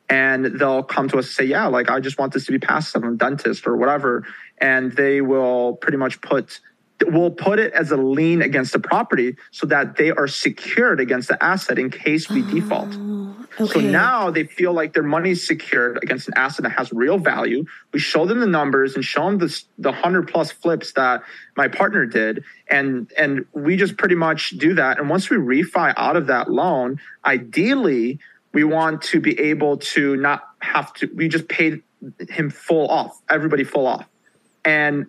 [0.09, 2.59] And they'll come to us and say, yeah, like I just want this to be
[2.59, 3.05] passive.
[3.05, 4.27] I'm a dentist or whatever.
[4.59, 6.61] And they will pretty much put,
[7.07, 11.29] we'll put it as a lien against the property so that they are secured against
[11.29, 12.89] the asset in case we default.
[13.59, 16.93] Oh, so now they feel like their money is secured against an asset that has
[16.93, 17.65] real value.
[17.93, 21.23] We show them the numbers and show them the the hundred plus flips that
[21.57, 24.99] my partner did, and and we just pretty much do that.
[24.99, 28.19] And once we refi out of that loan, ideally
[28.53, 31.11] we want to be able to not have to.
[31.15, 31.83] We just paid
[32.29, 34.07] him full off, everybody full off
[34.65, 35.07] and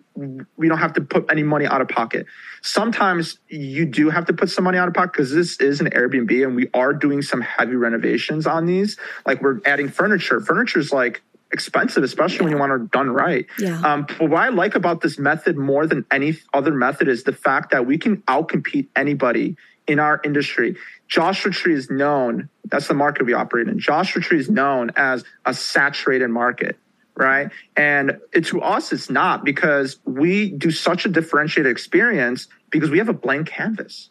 [0.56, 2.26] we don't have to put any money out of pocket.
[2.62, 5.90] Sometimes you do have to put some money out of pocket because this is an
[5.90, 8.96] Airbnb and we are doing some heavy renovations on these.
[9.26, 10.40] Like we're adding furniture.
[10.40, 13.46] Furniture is like expensive, especially when you want it done right.
[13.58, 13.80] Yeah.
[13.80, 17.32] Um, but what I like about this method more than any other method is the
[17.32, 20.76] fact that we can outcompete anybody in our industry.
[21.08, 23.78] Joshua Tree is known, that's the market we operate in.
[23.78, 26.78] Joshua Tree is known as a saturated market
[27.14, 27.50] right?
[27.76, 32.98] And it, to us, it's not because we do such a differentiated experience because we
[32.98, 34.08] have a blank canvas.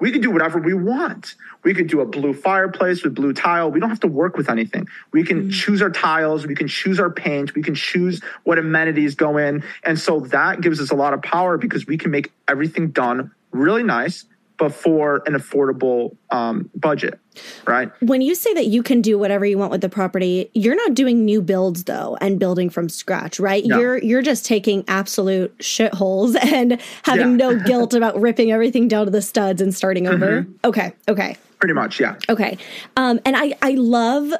[0.00, 1.34] We can do whatever we want.
[1.62, 3.70] We could do a blue fireplace with blue tile.
[3.70, 4.88] We don't have to work with anything.
[5.12, 5.52] We can mm.
[5.52, 6.46] choose our tiles.
[6.46, 7.54] We can choose our paint.
[7.54, 9.62] We can choose what amenities go in.
[9.84, 13.30] And so that gives us a lot of power because we can make everything done
[13.52, 14.24] really nice,
[14.56, 17.18] but for an affordable um, budget,
[17.66, 17.90] right?
[18.00, 20.94] when you say that you can do whatever you want with the property, you're not
[20.94, 23.64] doing new builds though and building from scratch, right?
[23.66, 23.78] No.
[23.80, 27.48] You're you're just taking absolute shitholes and having Yeah.
[27.48, 30.42] no guilt about ripping everything down to the studs and starting over.
[30.42, 30.52] Mm-hmm.
[30.64, 31.36] Okay, okay.
[31.58, 32.16] Pretty much, yeah.
[32.28, 32.58] Okay.
[32.96, 34.32] Um, and I, I love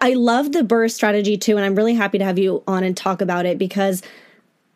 [0.00, 2.96] I love the BRRRR strategy too, and I'm really happy to have you on and
[2.96, 4.02] talk about it because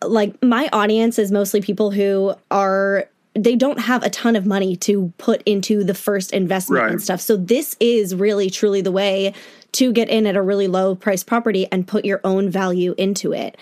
[0.04, 4.76] like my audience is mostly people who are they don't have a ton of money
[4.76, 7.20] to put into the first investment and stuff.
[7.20, 9.34] So this is really truly the way
[9.72, 13.32] to get in at a really low price property and put your own value into
[13.32, 13.58] it.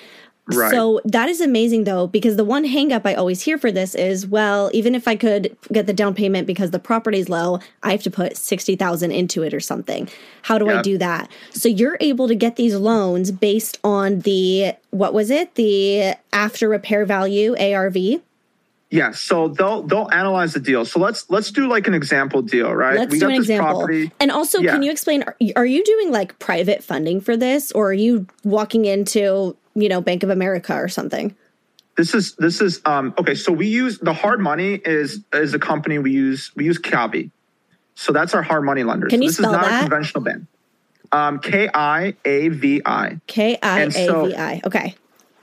[0.46, 0.70] Right.
[0.70, 4.26] So that is amazing though, because the one hangup I always hear for this is,
[4.26, 8.02] well, even if I could get the down payment because the property's low, I have
[8.02, 10.06] to put sixty thousand into it or something.
[10.42, 11.30] How do I do that?
[11.52, 15.54] So you're able to get these loans based on the what was it?
[15.54, 17.96] The after repair value ARV.
[18.90, 20.84] Yeah, so they'll they'll analyze the deal.
[20.84, 22.96] So let's let's do like an example deal, right?
[22.96, 23.88] Let's do an example.
[24.20, 24.72] And also, Yeah.
[24.72, 25.24] can you explain?
[25.24, 29.88] Are, are you doing like private funding for this, or are you walking into you
[29.88, 31.34] know Bank of America or something?
[31.96, 33.34] This is this is um okay.
[33.34, 37.30] So we use the hard money is is a company we use we use Kiavi.
[37.96, 39.10] So that's our hard money lenders.
[39.10, 39.78] Can you this spell is not that?
[39.78, 40.44] a conventional bank.
[41.12, 43.20] Um, K I A V I.
[43.26, 44.60] K I A V I.
[44.64, 44.94] Okay.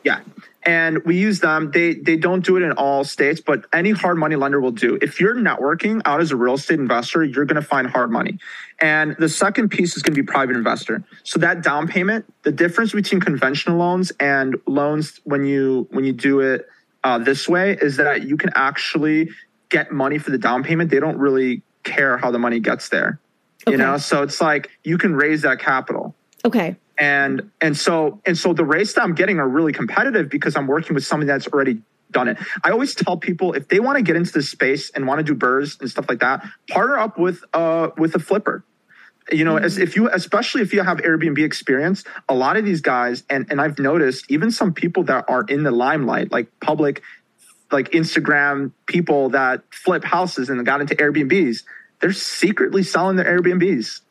[0.04, 0.20] Yeah.
[0.64, 1.72] And we use them.
[1.72, 5.00] They they don't do it in all states, but any hard money lender will do.
[5.02, 8.38] If you're networking out as a real estate investor, you're going to find hard money.
[8.80, 11.04] And the second piece is going to be private investor.
[11.24, 16.14] So that down payment, the difference between conventional loans and loans when you when you
[16.14, 16.68] do it
[17.04, 19.30] uh, this way is that you can actually
[19.70, 20.92] get money for the down payment.
[20.92, 23.20] They don't really care how the money gets there.
[23.68, 26.76] You know, so it's like you can raise that capital Okay.
[27.02, 30.68] And and so and so the rates that I'm getting are really competitive because I'm
[30.68, 32.38] working with somebody that's already done it.
[32.64, 35.24] I always tell people if they want to get into this space and want to
[35.24, 38.64] do BRRRRs and stuff like that, partner up with uh with a flipper.
[39.32, 42.82] You know, as if you especially if you have Airbnb experience, a lot of these
[42.82, 47.02] guys and and I've noticed even some people that are in the limelight, like public
[47.72, 51.64] like Instagram people that flip houses and got into Airbnbs,
[52.00, 54.02] they're secretly selling their Airbnbs.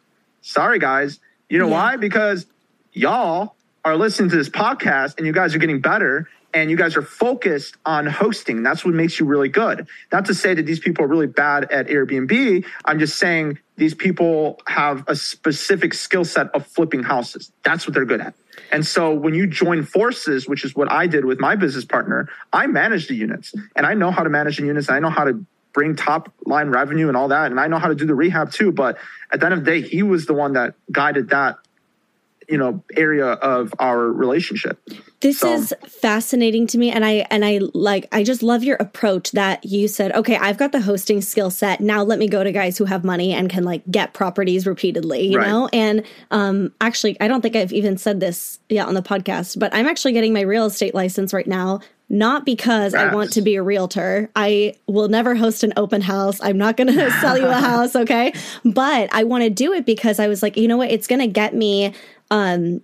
[0.41, 1.21] Sorry guys.
[1.49, 1.73] You know Yeah.
[1.75, 1.97] why?
[1.97, 2.47] Because
[2.93, 6.97] y'all are listening to this podcast and you guys are getting better and you guys
[6.97, 8.63] are focused on hosting.
[8.63, 9.87] That's what makes you really good.
[10.13, 12.65] Not to say that these people are really bad at Airbnb.
[12.85, 17.53] I'm just saying these people have a specific skill set of flipping houses.
[17.63, 18.35] That's what they're good at.
[18.73, 22.29] And so when you join forces, which is what I did with my business partner,
[22.53, 24.89] I manage the units and I know how to manage the units.
[24.89, 27.51] And I know how to bring top line revenue and all that.
[27.51, 28.73] And I know how to do the rehab too.
[28.73, 28.99] But
[29.33, 31.59] at the end of the day, he was the one that guided that
[32.51, 34.81] you know area of our relationship
[35.21, 35.53] this so.
[35.53, 39.65] is fascinating to me and i and i like i just love your approach that
[39.65, 42.77] you said okay i've got the hosting skill set now let me go to guys
[42.77, 45.47] who have money and can like get properties repeatedly you right.
[45.47, 49.59] know and um actually i don't think i've even said this yet on the podcast
[49.59, 51.81] but i'm actually getting my real estate license right now
[52.13, 53.01] not because yes.
[53.01, 54.29] I want to be a realtor.
[54.35, 56.41] I will never host an open house.
[56.43, 58.33] I'm not going to sell you a house, okay?
[58.65, 60.91] But I want to do it because I was like, you know what?
[60.91, 61.95] It's going to get me
[62.31, 62.83] um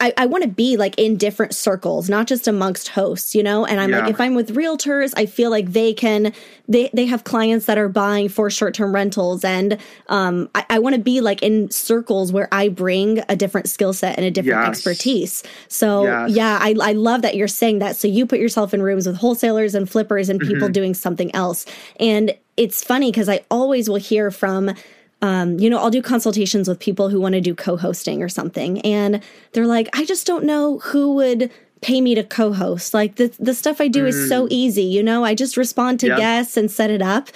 [0.00, 3.66] I, I want to be like in different circles, not just amongst hosts, you know?
[3.66, 4.00] And I'm yeah.
[4.00, 6.32] like, if I'm with realtors, I feel like they can,
[6.66, 9.44] they, they have clients that are buying for short term rentals.
[9.44, 9.76] And
[10.08, 13.92] um, I, I want to be like in circles where I bring a different skill
[13.92, 14.68] set and a different yes.
[14.68, 15.42] expertise.
[15.68, 16.30] So, yes.
[16.30, 17.96] yeah, I, I love that you're saying that.
[17.96, 20.72] So, you put yourself in rooms with wholesalers and flippers and people mm-hmm.
[20.72, 21.66] doing something else.
[21.98, 24.74] And it's funny because I always will hear from,
[25.22, 28.28] um, you know, I'll do consultations with people who want to do co hosting or
[28.28, 28.80] something.
[28.80, 31.50] And they're like, I just don't know who would
[31.82, 32.94] pay me to co host.
[32.94, 34.08] Like the, the stuff I do mm.
[34.08, 34.50] is so mm.
[34.50, 34.84] easy.
[34.84, 36.18] You know, I just respond to yep.
[36.18, 37.28] guests and set it up.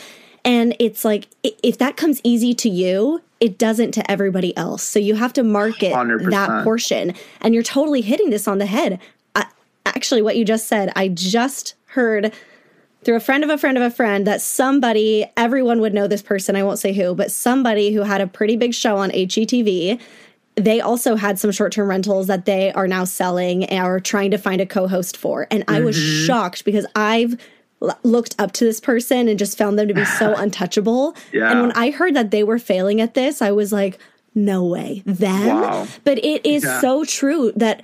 [0.44, 4.82] And it's like, if that comes easy to you, it doesn't to everybody else.
[4.82, 6.30] So you have to market 100%.
[6.30, 7.14] that portion.
[7.40, 9.00] And you're totally hitting this on the head.
[9.34, 9.46] I,
[9.86, 12.32] actually, what you just said, I just heard
[13.04, 16.22] through a friend of a friend of a friend that somebody, everyone would know this
[16.22, 20.00] person, I won't say who, but somebody who had a pretty big show on HGTV.
[20.56, 24.38] They also had some short term rentals that they are now selling or trying to
[24.38, 25.48] find a co host for.
[25.50, 26.26] And I was mm-hmm.
[26.26, 27.36] shocked because I've
[28.02, 31.16] looked up to this person and just found them to be so untouchable.
[31.32, 31.50] Yeah.
[31.50, 33.98] And when I heard that they were failing at this, I was like,
[34.34, 35.46] no way, them.
[35.46, 35.86] Wow.
[36.04, 36.80] But it is yeah.
[36.80, 37.82] so true that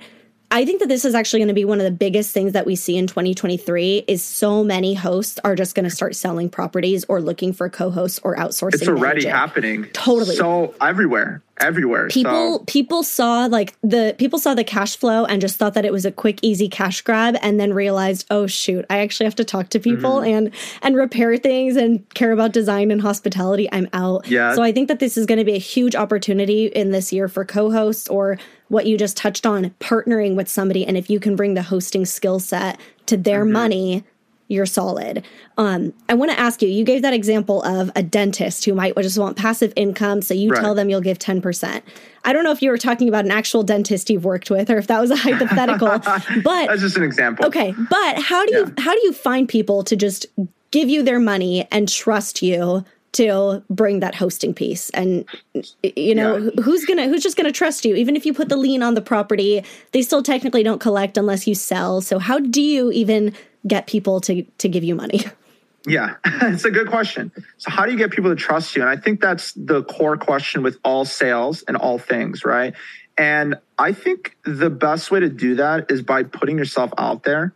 [0.51, 2.65] I think that this is actually going to be one of the biggest things that
[2.65, 7.05] we see in 2023 is so many hosts are just going to start selling properties
[7.07, 8.73] or looking for co-hosts or outsourcing.
[8.73, 9.85] It's already happening.
[9.93, 10.35] Totally.
[10.35, 12.09] So everywhere, everywhere.
[12.09, 12.63] People so.
[12.65, 16.05] people saw like the people saw the cash flow and just thought that it was
[16.05, 19.69] a quick easy cash grab and then realized, "Oh shoot, I actually have to talk
[19.69, 20.33] to people mm-hmm.
[20.33, 23.69] and and repair things and care about design and hospitality.
[23.71, 24.53] I'm out." Yeah.
[24.53, 27.29] So I think that this is going to be a huge opportunity in this year
[27.29, 28.37] for co-hosts or
[28.71, 30.85] what you just touched on, partnering with somebody.
[30.85, 33.51] And if you can bring the hosting skill set to their mm-hmm.
[33.51, 34.03] money,
[34.47, 35.25] you're solid.
[35.57, 38.95] Um, I want to ask you, you gave that example of a dentist who might
[38.95, 40.21] just want passive income.
[40.21, 40.61] So you right.
[40.61, 41.81] tell them you'll give 10%.
[42.23, 44.77] I don't know if you were talking about an actual dentist you've worked with or
[44.77, 45.87] if that was a hypothetical,
[46.43, 47.45] but that's just an example.
[47.47, 47.73] Okay.
[47.89, 50.25] But how do you, how do you find people to just
[50.71, 54.89] give you their money and trust you to bring that hosting piece.
[54.91, 55.25] And
[55.83, 56.61] you know yeah.
[56.61, 57.95] who's gonna who's just gonna trust you?
[57.95, 61.47] Even if you put the lien on the property they still technically don't collect unless
[61.47, 62.01] you sell.
[62.01, 63.33] So how do you even
[63.67, 65.23] get people to to give you money?
[65.87, 67.31] Yeah it's a good question.
[67.57, 68.83] So how do you get people to trust you?
[68.83, 72.75] And i think that's the core question with all sales and all things right?
[73.17, 77.55] And i think the best way to do that is by putting yourself out there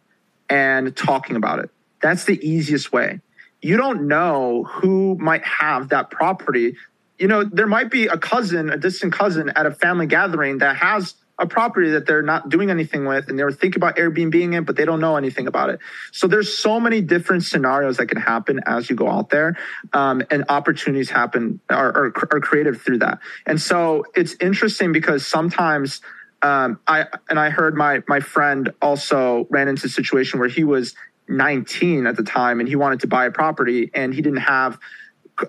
[0.49, 1.69] and talking about it.
[2.01, 3.19] That's the easiest way
[3.65, 6.75] you don't know who might have that property.
[7.17, 10.75] You know, there might be a cousin, a distant cousin at a family gathering that
[10.75, 14.65] has a property that they're not doing anything with and they're thinking about Airbnb it,
[14.67, 15.79] but they don't know anything about it.
[16.11, 19.57] So there's so many different scenarios that can happen as you go out there.
[19.93, 23.17] Um, and opportunities happen are, are, are created through that.
[23.47, 26.01] And so it's interesting because sometimes
[26.43, 30.63] um, I and I heard my my friend also ran into a situation where he
[30.63, 30.93] was
[31.27, 34.79] 19 at the time and he wanted to buy a property and he didn't have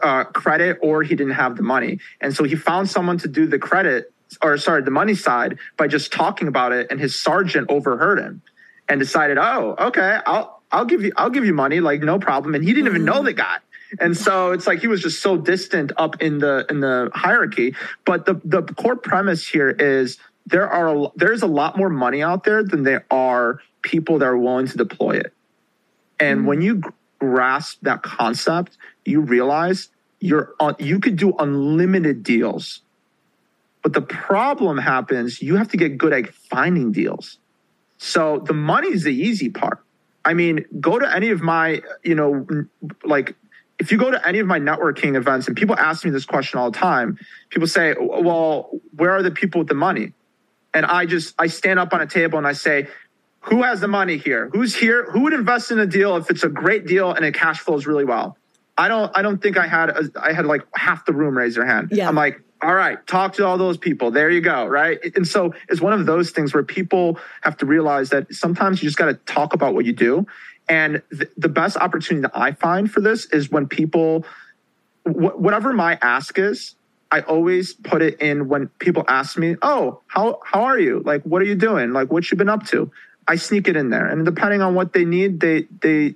[0.02, 1.98] uh, credit or he didn't have the money.
[2.20, 4.12] And so he found someone to do the credit
[4.42, 8.42] or sorry, the money side by just talking about it and his sergeant overheard him
[8.88, 12.54] and decided, "Oh, okay, I'll I'll give you I'll give you money like no problem."
[12.54, 13.58] And he didn't even know the guy.
[14.00, 17.74] And so it's like he was just so distant up in the in the hierarchy,
[18.04, 22.22] but the the core premise here is there are a, there's a lot more money
[22.22, 25.32] out there than there are people that are willing to deploy it.
[26.18, 26.82] And mm when you
[27.18, 29.88] grasp that concept, you realize
[30.20, 32.82] you're on, you could do unlimited deals.
[33.82, 37.38] But the problem happens, you have to get good at finding deals.
[37.98, 39.84] So the money is the easy part.
[40.24, 42.46] I mean, go to any of my, you know,
[43.04, 43.36] like
[43.78, 46.58] if you go to any of my networking events and people ask me this question
[46.58, 47.18] all the time,
[47.50, 50.12] people say, well, where are the people with the money?
[50.74, 52.88] And I just, I stand up on a table and I say,
[53.48, 54.50] who has the money here?
[54.52, 55.08] Who's here?
[55.10, 57.86] Who would invest in a deal if it's a great deal and it cash flows
[57.86, 58.36] really well?
[58.76, 59.10] I don't.
[59.16, 59.90] I don't think I had.
[59.90, 61.88] A, I had like half the room raise their hand.
[61.92, 62.08] Yeah.
[62.08, 64.10] I'm like, all right, talk to all those people.
[64.10, 64.66] There you go.
[64.66, 64.98] Right.
[65.14, 68.88] And so it's one of those things where people have to realize that sometimes you
[68.88, 70.26] just got to talk about what you do.
[70.68, 74.24] And th- the best opportunity that I find for this is when people,
[75.04, 76.74] wh- whatever my ask is,
[77.12, 81.02] I always put it in when people ask me, "Oh, how how are you?
[81.04, 81.92] Like, what are you doing?
[81.92, 82.90] Like, what you been up to?"
[83.28, 86.14] I sneak it in there, and depending on what they need, they they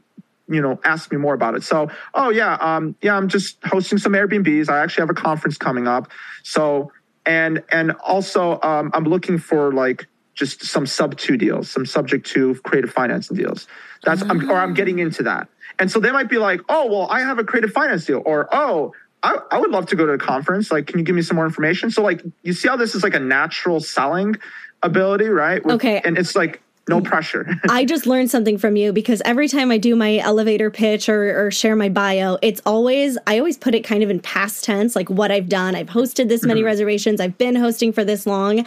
[0.49, 1.63] you know ask me more about it.
[1.63, 4.69] So, oh yeah, um, yeah, I'm just hosting some Airbnbs.
[4.69, 6.09] I actually have a conference coming up,
[6.43, 6.93] so
[7.27, 12.27] and and also um, I'm looking for like just some sub two deals, some subject
[12.29, 13.67] to creative financing deals.
[14.05, 15.49] That's I'm, or I'm getting into that.
[15.79, 18.49] And so they might be like, oh, well, I have a creative finance deal, or
[18.53, 18.93] oh,
[19.23, 20.71] I, I would love to go to a conference.
[20.71, 21.91] Like, can you give me some more information?
[21.91, 24.37] So, like, you see how this is like a natural selling
[24.83, 25.65] ability, right?
[25.65, 26.01] With, okay.
[26.05, 27.47] And it's like no pressure.
[27.68, 31.47] I just learned something from you because every time I do my elevator pitch or,
[31.47, 34.95] or, share my bio, it's always, I always put it kind of in past tense,
[34.95, 35.74] like what I've done.
[35.74, 36.66] I've hosted this many mm-hmm.
[36.66, 38.66] reservations, I've been hosting for this long.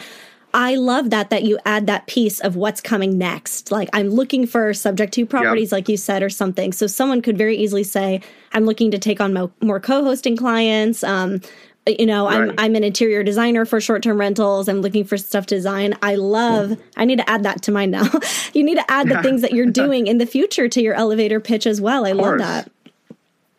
[0.54, 3.72] I love that that you add that piece of what's coming next.
[3.72, 5.78] Like I'm looking for subject to properties, yep.
[5.78, 6.72] like you said, or something.
[6.72, 8.20] So someone could very easily say,
[8.52, 11.40] "I'm looking to take on mo- more co-hosting clients." Um,
[11.86, 12.50] you know, right.
[12.50, 14.68] I'm I'm an interior designer for short-term rentals.
[14.68, 15.96] I'm looking for stuff to design.
[16.02, 16.78] I love.
[16.96, 18.04] I need to add that to mine now.
[18.54, 21.40] you need to add the things that you're doing in the future to your elevator
[21.40, 22.06] pitch as well.
[22.06, 22.70] I love that.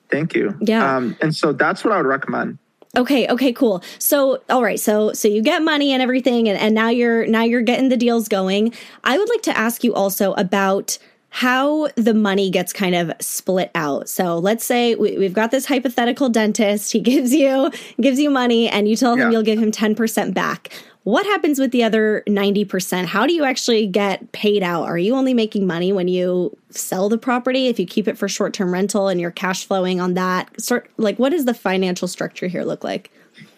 [0.09, 0.55] Thank you.
[0.61, 0.95] Yeah.
[0.95, 2.57] Um, and so that's what I would recommend.
[2.97, 3.83] Okay, okay, cool.
[3.99, 7.43] So all right, so so you get money and everything and, and now you're now
[7.43, 8.73] you're getting the deals going.
[9.03, 10.97] I would like to ask you also about
[11.35, 14.07] how the money gets kind of split out.
[14.07, 16.93] So let's say we, have got this hypothetical dentist.
[16.93, 19.31] He gives you gives you money, and you tell him yeah.
[19.31, 20.71] you'll give him ten percent back.
[21.03, 23.05] What happens with the other 90%?
[23.05, 24.85] How do you actually get paid out?
[24.85, 27.67] Are you only making money when you sell the property?
[27.67, 30.89] If you keep it for short term rental and you're cash flowing on that, sort
[30.95, 33.11] like what does the financial structure here look like?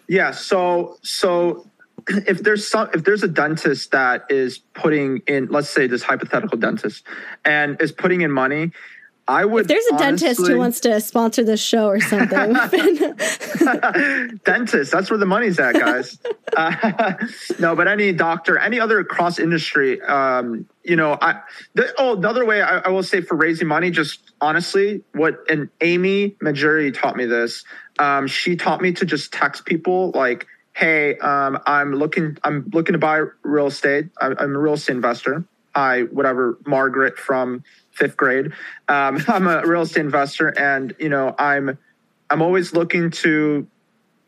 [0.08, 1.67] Yeah, so so
[2.28, 6.58] if there's some if there's a dentist that is putting in let's say this hypothetical
[6.58, 7.06] dentist
[7.46, 8.72] and is putting in money
[9.30, 9.62] I would.
[9.62, 12.54] If there's a honestly, dentist who wants to sponsor this show or something,
[14.46, 14.92] dentist.
[14.92, 16.18] That's where the money's at, guys.
[16.56, 17.14] uh,
[17.60, 21.42] no, but any doctor, any other cross industry, um, you know, I.
[21.74, 25.70] The, oh, another way I, I, will say for raising money, just honestly, what and
[25.82, 27.66] Amy Mahjoory taught me this.
[28.00, 30.48] Um, she taught me to just text people like,
[30.78, 34.10] "Hey, um, I'm looking, I'm looking to buy real estate.
[34.22, 35.44] I, I'm a real estate investor.
[35.74, 38.52] I whatever Margaret from fifth grade.
[38.88, 41.80] Um, I'm a real estate investor, and you know, I'm
[42.30, 43.68] I'm always looking to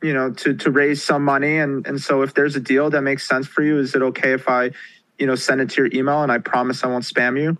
[0.01, 3.01] you know to to raise some money, and and so if there's a deal that
[3.01, 4.71] makes sense for you, is it okay if I
[5.19, 7.57] you know send it to your email and I promise I won't spam you?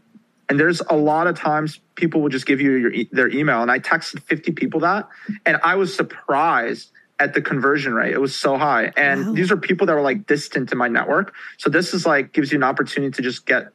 [0.49, 3.69] And there's a lot of times people will just give you your their email, and
[3.69, 5.07] I texted 50 people that,
[5.45, 8.13] and I was surprised at the conversion rate.
[8.13, 8.91] It was so high.
[8.95, 9.33] And wow.
[9.33, 11.33] these are people that were like distant to my network.
[11.57, 13.73] So this is like gives you an opportunity to just get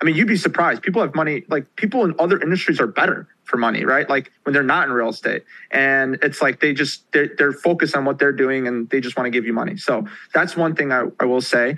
[0.00, 0.82] I mean, you'd be surprised.
[0.82, 4.08] People have money, like people in other industries are better for money, right?
[4.08, 5.44] Like when they're not in real estate.
[5.70, 9.16] And it's like they just, they're, they're focused on what they're doing and they just
[9.16, 9.76] want to give you money.
[9.76, 11.76] So that's one thing I, I will say.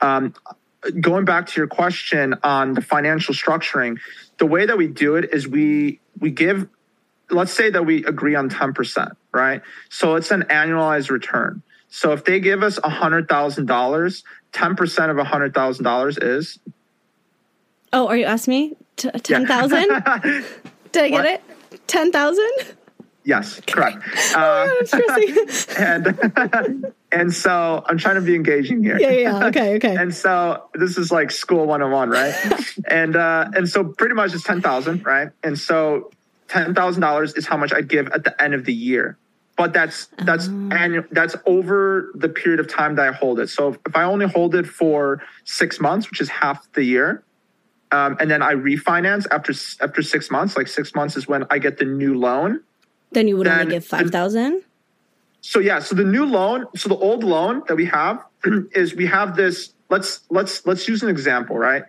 [0.00, 0.34] Um,
[1.00, 3.98] going back to your question on the financial structuring,
[4.38, 6.68] the way that we do it is we, we give,
[7.30, 9.62] let's say that we agree on 10%, right?
[9.90, 11.62] So it's an annualized return.
[11.88, 14.22] So if they give us $100,000,
[14.52, 16.58] 10% of $100,000 is
[17.94, 18.76] Oh, are you asking me?
[18.96, 19.86] T- 10,000?
[19.90, 20.18] Yeah.
[20.92, 21.42] Did I get it?
[21.86, 22.50] 10,000?
[23.24, 23.98] Yes, correct.
[24.34, 28.98] Uh, oh, and and so I'm trying to be engaging here.
[28.98, 29.94] Yeah, yeah, okay, okay.
[29.94, 32.34] and so this is like school 101, right?
[32.88, 35.28] and uh, and so pretty much it's ten thousand, right?
[35.42, 36.10] And so
[36.48, 39.18] ten thousand dollars is how much I'd give at the end of the year.
[39.56, 40.68] But that's that's oh.
[40.72, 41.04] annual.
[41.10, 43.48] That's over the period of time that I hold it.
[43.48, 47.22] So if, if I only hold it for six months, which is half the year,
[47.92, 49.52] um, and then I refinance after
[49.84, 50.56] after six months.
[50.56, 52.62] Like six months is when I get the new loan.
[53.12, 54.62] Then you would then, only get five thousand.
[55.42, 58.24] So yeah, so the new loan, so the old loan that we have
[58.72, 59.74] is we have this.
[59.90, 61.84] Let's let's let's use an example, right?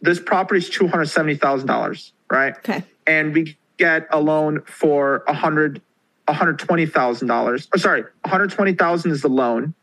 [0.00, 2.56] This property is two hundred seventy thousand dollars, right?
[2.58, 2.84] Okay.
[3.06, 5.82] And we get a loan for a hundred
[6.30, 7.68] one hundred twenty thousand dollars.
[7.74, 9.74] Or sorry, one hundred twenty thousand is the loan,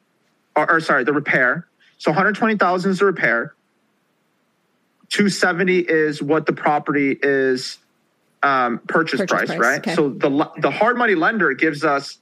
[0.55, 1.67] or, or sorry, the repair.
[1.97, 3.53] So one hundred twenty thousand is the repair.
[5.09, 7.77] 270 is what the property is
[8.43, 9.79] um, purchase, purchase price, price, right?
[9.79, 9.95] Okay.
[9.95, 12.19] So the the hard money lender gives us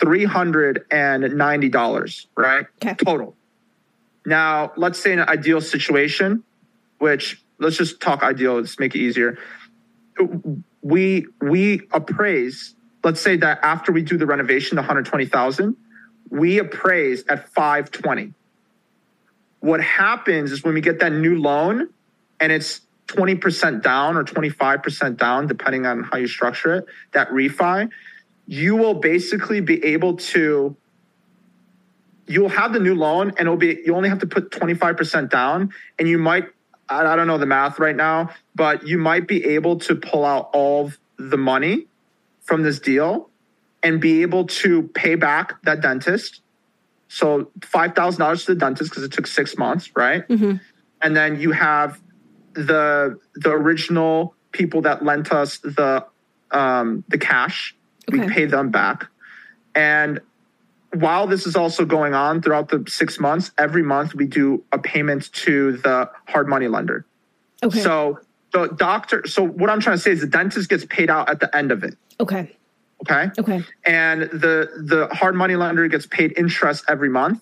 [0.00, 2.66] three hundred and ninety dollars, right?
[2.82, 2.94] Okay.
[2.94, 3.34] Total.
[4.26, 6.42] Now, let's say in an ideal situation,
[6.98, 8.56] which let's just talk ideal.
[8.56, 9.38] Let's make it easier.
[10.82, 12.74] We we appraise.
[13.04, 15.76] Let's say that after we do the renovation, the hundred twenty thousand,
[16.30, 18.34] we appraise at five twenty.
[19.60, 21.88] What happens is when we get that new loan
[22.38, 27.90] and it's 20% down or 25% down, depending on how you structure it, that refi,
[28.46, 30.76] you will basically be able to
[32.26, 35.72] you'll have the new loan and it'll be you only have to put 25% down
[35.98, 36.44] and you might
[36.90, 40.48] I, don't know the math right now, but you might be able to pull out
[40.54, 41.86] all the money
[42.48, 43.28] from this deal
[43.82, 46.40] and be able to pay back that dentist.
[47.08, 50.26] So five thousand dollars to the dentist because it took six months, right?
[50.26, 50.56] Mm-hmm.
[51.02, 52.00] And then you have
[52.54, 56.06] the the original people that lent us the
[56.50, 57.76] um, the cash.
[58.10, 58.28] We Okay.
[58.32, 59.06] pay them back,
[59.74, 60.20] and
[60.94, 64.78] while this is also going on throughout the six months, every month we do a
[64.78, 67.04] payment to the hard money lender.
[67.62, 67.80] Okay.
[67.80, 68.20] So
[68.52, 69.26] the doctor.
[69.26, 71.72] So what I'm trying to say is the dentist gets paid out at the end
[71.72, 71.96] of it.
[72.20, 72.54] okay.
[73.08, 73.62] Okay Okay.
[73.84, 77.40] and the the hard money lender gets paid interest every month.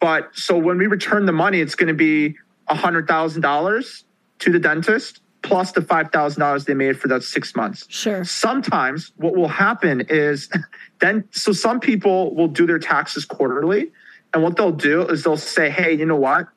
[0.00, 2.36] But so when we return the money, it's going to be
[2.66, 4.04] a hundred thousand dollars
[4.40, 7.86] to the dentist plus the five thousand dollars they made for that six months.
[7.88, 8.24] Sure.
[8.24, 10.48] Sometimes what will happen is
[11.00, 13.92] then so some people will do their taxes quarterly,
[14.34, 16.48] and what they'll do is they'll say, "Hey, you know what?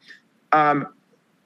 [0.52, 0.88] Um,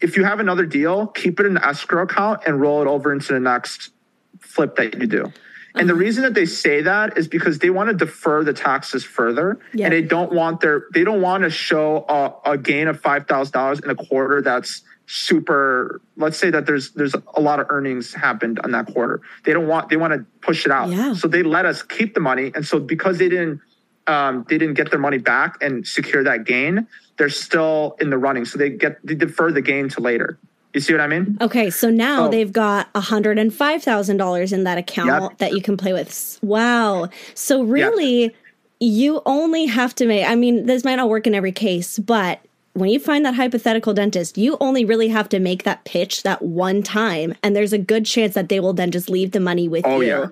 [0.01, 3.11] if you have another deal, keep it in the escrow account and roll it over
[3.13, 3.91] into the next
[4.39, 5.31] flip that you do."
[5.75, 9.03] And the reason that they say that is because they want to defer the taxes
[9.03, 12.99] further, and they don't want their they don't want to show a, a gain of
[12.99, 16.01] five thousand dollars in a quarter that's super.
[16.15, 19.21] Let's say that there's there's a lot of earnings happened on that quarter.
[19.45, 21.13] They don't want they want to push it out, Yeah.
[21.13, 22.51] so they let us keep the money.
[22.55, 23.61] And so because they didn't
[24.07, 26.87] um, they didn't get their money back and secure that gain,
[27.17, 28.45] they're still in the running.
[28.45, 30.37] So they get they defer the gain to later.
[30.73, 31.37] You see what I mean?
[31.41, 32.29] Okay, so now Oh.
[32.29, 35.37] they've got hundred and five thousand dollars in that account Yep.
[35.39, 36.37] that you can play with.
[36.43, 37.09] Wow.
[37.33, 38.35] So really,
[38.79, 40.25] you only have to make.
[40.27, 42.39] I mean, this might not work in every case, but
[42.73, 46.43] when you find that hypothetical dentist, you only really have to make that pitch that
[46.43, 49.67] one time, and there's a good chance that they will then just leave the money
[49.67, 50.07] with Oh you.
[50.09, 50.27] yeah.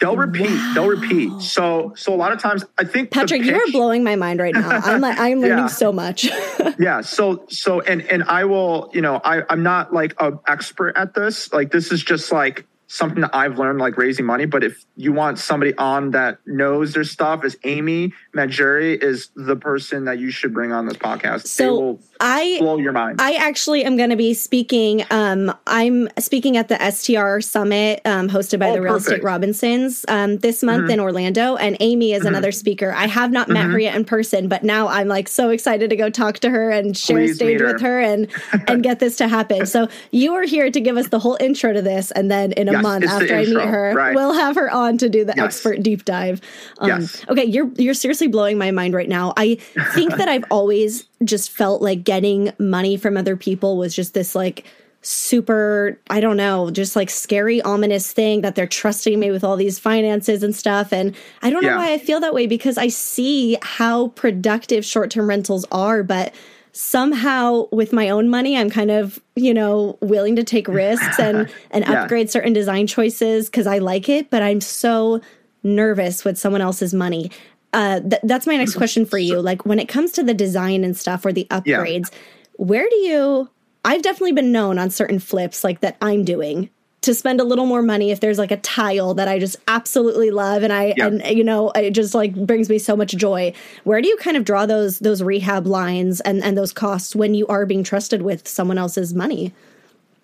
[0.00, 0.58] They'll oh, repeat.
[0.74, 1.42] They'll repeat.
[1.42, 4.54] So so a lot of times I think Patryk, you are blowing my mind right
[4.54, 4.68] now.
[4.68, 5.66] I'm like, I'm learning Yeah.
[5.66, 6.28] so much.
[6.78, 10.96] yeah so so and and i will you know i i'm not like an expert
[10.96, 14.64] at this like this is just like something that i've learned like raising money but
[14.64, 20.04] if you want somebody on that knows their stuff is amy Mahjoory is the person
[20.06, 23.84] that you should bring on this podcast So, will I blow your mind I actually
[23.84, 25.04] am going to be speaking.
[25.10, 29.22] Um, I'm speaking at the STR Summit um, hosted by Oh, the Real Estate.
[29.22, 30.90] Robinsons um, this month Mm-hmm.
[30.90, 32.92] in Orlando, and Amy is another speaker.
[32.92, 35.96] I have not met her yet in person, but now I'm like so excited to
[35.96, 37.66] go talk to her and share a Please stage her.
[37.72, 38.26] with her and
[38.68, 39.66] and get this to happen.
[39.66, 42.68] So you are here to give us the whole intro to this, and then in
[42.68, 44.14] a Yes, month after I meet her, right.
[44.14, 45.44] we'll have her on to do the Yes.
[45.44, 46.40] expert deep dive.
[46.78, 47.22] Um, Yes.
[47.28, 49.32] Okay, you're you're seriously blowing my mind right now.
[49.36, 49.56] I
[49.94, 54.34] think that I've always just felt like getting money from other people was just this
[54.34, 54.64] like
[55.02, 59.56] super I don't know, just like scary ominous thing that they're trusting me with all
[59.56, 61.76] these finances and stuff and I don't know Yeah.
[61.78, 66.34] why I feel that way because I see how productive short-term rentals are but
[66.80, 71.50] somehow with my own money I'm kind of, you know, willing to take risks and
[71.72, 72.02] and Yeah.
[72.02, 75.20] upgrade certain design choices cuz I like it, but I'm so
[75.64, 77.32] nervous with someone else's money.
[77.72, 79.42] Uh, th- that's my next question for you.
[79.42, 81.58] Like when it comes to the design and stuff or the Yeah.
[81.60, 82.10] upgrades,
[82.54, 83.50] where do you?
[83.84, 86.70] I've definitely been known on certain flips like that I'm doing
[87.08, 90.30] to spend a little more money if there's like a tile that I just absolutely
[90.30, 91.06] love and I Yeah.
[91.06, 93.54] and you know it just like brings me so much joy.
[93.84, 97.32] Where do you kind of draw those those rehab lines and and those costs when
[97.34, 99.52] you are being trusted with someone else's money?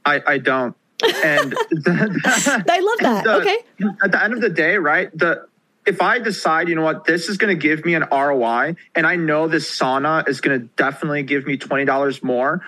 [0.05, 0.77] i i don't
[1.25, 1.55] and
[1.87, 3.23] I love that.
[3.25, 3.59] the- okay.
[4.05, 5.11] At the end of the day, right?
[5.17, 5.47] The
[5.87, 9.07] if I decide, you know what, this is going to give me an ROI, and
[9.07, 12.63] I know this sauna is going to definitely give me twenty dollars more.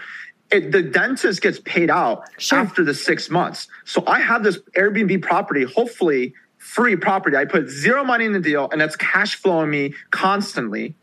[0.50, 2.58] It, the dentist gets paid out Sure.
[2.60, 3.66] after the six months.
[3.84, 7.36] So I have this Airbnb property, hopefully free property.
[7.36, 10.94] I put zero money in the deal, and that's cash flowing me constantly.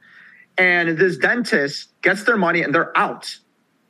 [0.57, 3.37] And this dentist gets their money, and they're out.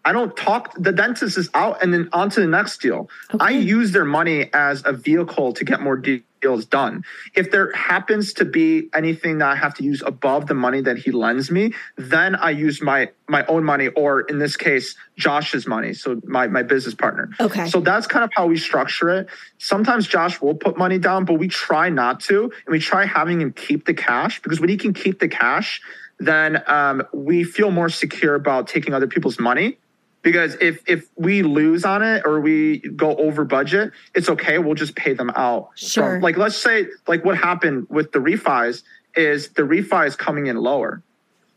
[0.05, 0.73] I don't talk.
[0.77, 3.09] The dentist is out, and then on to the next deal.
[3.39, 6.23] I use their money as a vehicle to get more deals
[6.69, 7.03] done.
[7.35, 10.97] If there happens to be anything that I have to use above the money that
[10.97, 15.65] he lends me, then I use my my own money, or in this case, Josh's
[15.67, 15.93] money.
[15.93, 17.29] So my my business partner.
[17.39, 17.67] Okay.
[17.67, 19.27] So that's kind of how we structure it.
[19.57, 23.41] Sometimes Josh will put money down, but we try not to, and we try having
[23.41, 25.81] him keep the cash because when he can keep the cash,
[26.19, 29.77] then um, we feel more secure about taking other people's money
[30.23, 34.73] because if if we lose on it or we go over budget it's okay we'll
[34.73, 36.21] just pay them out from- Sure.
[36.21, 38.81] like let's say like what happened with the refis
[39.15, 41.03] is the refi is coming in lower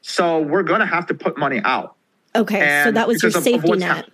[0.02, 1.94] so we're going to have to put money out
[2.34, 2.82] Okay.
[2.84, 4.10] so that was your because of- of safety net.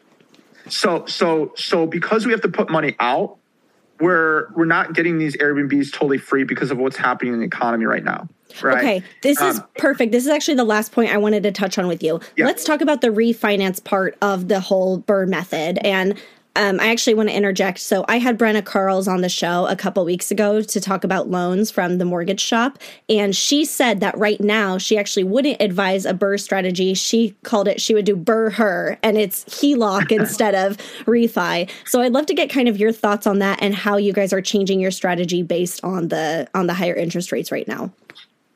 [0.68, 3.38] so so so because we have to put money out
[4.00, 7.84] we're we're not getting these Airbnbs totally free because of what's happening in the economy
[7.84, 8.28] right now.
[8.60, 8.78] Right.
[8.78, 10.12] Okay, this um, is perfect.
[10.12, 12.20] This is actually the last point I wanted to touch on with you.
[12.36, 12.46] Yeah.
[12.46, 15.78] Let's talk about the refinance part of the whole BRRRR method.
[15.86, 16.20] And
[16.56, 17.78] um, I actually want to interject.
[17.78, 21.28] So I had Brenna Carls on the show a couple weeks ago to talk about
[21.28, 22.78] loans from the mortgage shop,
[23.08, 26.94] and she said that right now she actually wouldn't advise a BRRRR strategy.
[26.94, 30.76] She called it she would do Burr her, and it's HELOC instead of
[31.06, 31.70] refi.
[31.86, 34.32] So I'd love to get kind of your thoughts on that and how you guys
[34.32, 37.92] are changing your strategy based on the on the higher interest rates right now.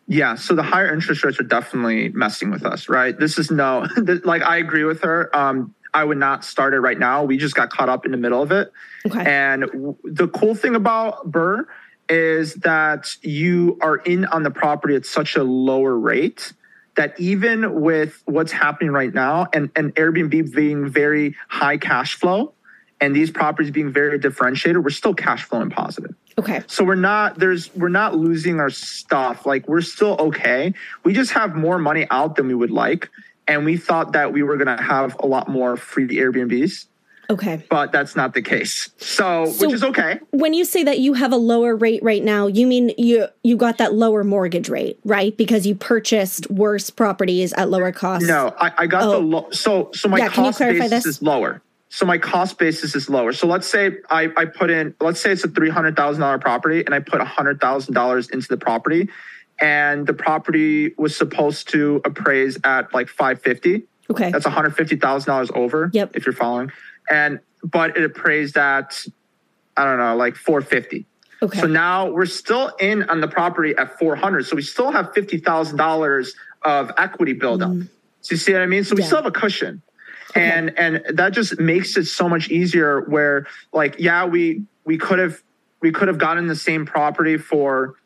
[0.09, 3.19] Yeah, so the higher interest rates are definitely messing with us, right?
[3.19, 3.87] This is no,
[4.25, 5.35] like I agree with her.
[5.37, 7.25] Um, I would not start it right now.
[7.25, 8.71] We just got caught up in the middle of it.
[9.07, 9.25] Okay.
[9.25, 11.65] And w- the cool thing about BRRRR
[12.11, 16.53] is that you are in on the property at such a lower rate
[16.97, 22.53] that even with what's happening right now and, and Airbnb being very high cash flow
[23.01, 26.15] and these properties being very differentiated, we're still cash flowing positive.
[26.39, 26.63] Okay.
[26.67, 29.47] So we're not there's we're not losing our stuff.
[29.47, 30.75] Like we're still okay.
[31.05, 33.09] We just have more money out than we would like
[33.49, 36.87] and we thought that we were going to have a lot more free Airbnbs.
[37.29, 37.65] Okay.
[37.69, 38.91] But that's not the case.
[38.99, 40.21] So, so, which is okay.
[40.31, 43.57] When you say that you have a lower rate right now, you mean you you
[43.57, 45.37] got that lower mortgage rate, right?
[45.37, 48.27] Because you purchased worse properties at lower cost.
[48.27, 49.11] No, I, I got oh.
[49.11, 51.07] the low so so my yeah, cost basis this?
[51.07, 51.63] is lower.
[51.89, 53.33] So my cost basis is lower.
[53.33, 56.39] So let's say I, I put in let's say it's a three hundred thousand dollar
[56.39, 59.09] property and I put hundred thousand dollars into the property
[59.61, 63.85] and the property was supposed to appraise at like 550.
[64.11, 64.31] Okay.
[64.31, 65.91] That's $150,000 over.
[65.93, 66.11] Yep.
[66.15, 66.71] If you're following.
[67.11, 69.05] And, but it appraised at,
[69.77, 71.07] I don't know, like 450.
[71.43, 71.61] Okay.
[71.61, 74.47] So now we're still in on the property at 400.
[74.47, 76.29] So we still have $50,000
[76.63, 77.71] of equity buildup.
[77.71, 77.89] Mm.
[78.21, 78.85] So you see what I mean?
[78.85, 79.07] So we yeah.
[79.07, 79.83] still have a cushion.
[80.31, 80.51] Okay.
[80.51, 85.19] And, and that just makes it so much easier where like, yeah, we, we could
[85.19, 85.43] have,
[85.81, 87.97] we could have gotten the same property for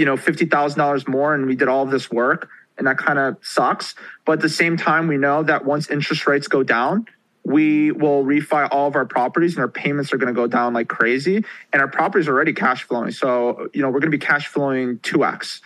[0.00, 2.48] you know fifty thousand dollars more, and we did all this work,
[2.78, 3.94] and that kind of sucks.
[4.24, 7.06] But at the same time, we know that once interest rates go down,
[7.44, 10.72] we will refi all of our properties and our payments are going to go down
[10.72, 13.10] like crazy and our properties are already cash flowing.
[13.10, 15.60] So you know we're going to be cash flowing 2x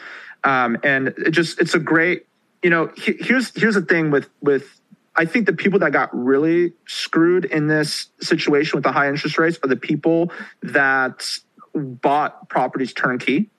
[0.44, 2.26] um, and it just it's a great
[2.62, 4.80] you know he, here's here's the thing with with
[5.16, 9.38] i think the people that got really screwed in this situation with the high interest
[9.38, 10.30] rates are the people
[10.62, 11.26] that
[11.74, 13.50] bought properties turnkey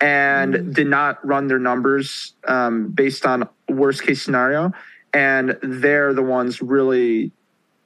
[0.00, 0.74] and mm.
[0.74, 4.72] did not run their numbers um, based on worst case scenario.
[5.12, 7.32] And they're the ones really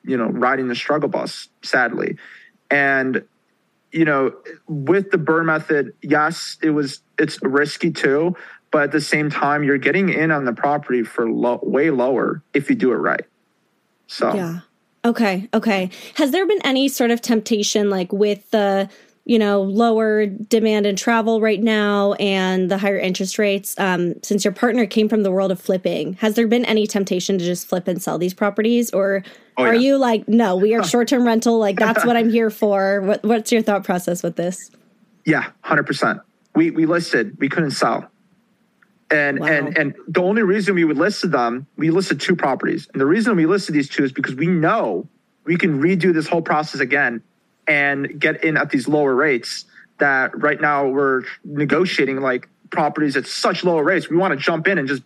[0.03, 2.17] you know riding the struggle bus sadly.
[2.71, 3.25] And
[3.93, 4.35] you know
[4.69, 8.37] with the BRRRR method yes it was it's risky too
[8.71, 12.71] but at the same time you're getting in on the property for way lower if
[12.71, 13.25] you do it right.
[14.07, 14.35] So.
[14.35, 14.61] Yeah.
[15.05, 15.91] Okay okay.
[16.15, 18.89] Has there been any sort of temptation like with the
[19.25, 24.45] you know, lower demand in travel right now and the higher interest rates, um, since
[24.45, 27.67] your partner came from the world of flipping, has there been any temptation to just
[27.67, 28.91] flip and sell these properties?
[28.91, 29.23] Or
[29.57, 29.81] oh, are yeah.
[29.81, 33.03] you like, no, we are short term rental, like that's what I'm here for?
[33.03, 34.71] What, what's your thought process with this?
[35.27, 36.21] Yeah, 100%.
[36.57, 38.11] We, we listed, we couldn't sell.
[39.13, 39.47] And, wow.
[39.49, 42.89] and and the only reason we would list them, we listed two properties.
[42.93, 45.09] And the reason we listed these two is because we know
[45.45, 47.21] we can redo this whole process again
[47.71, 49.65] and get in at these lower rates
[49.99, 54.11] that right now we're negotiating like properties at such lower rates.
[54.11, 55.05] We want to jump in and just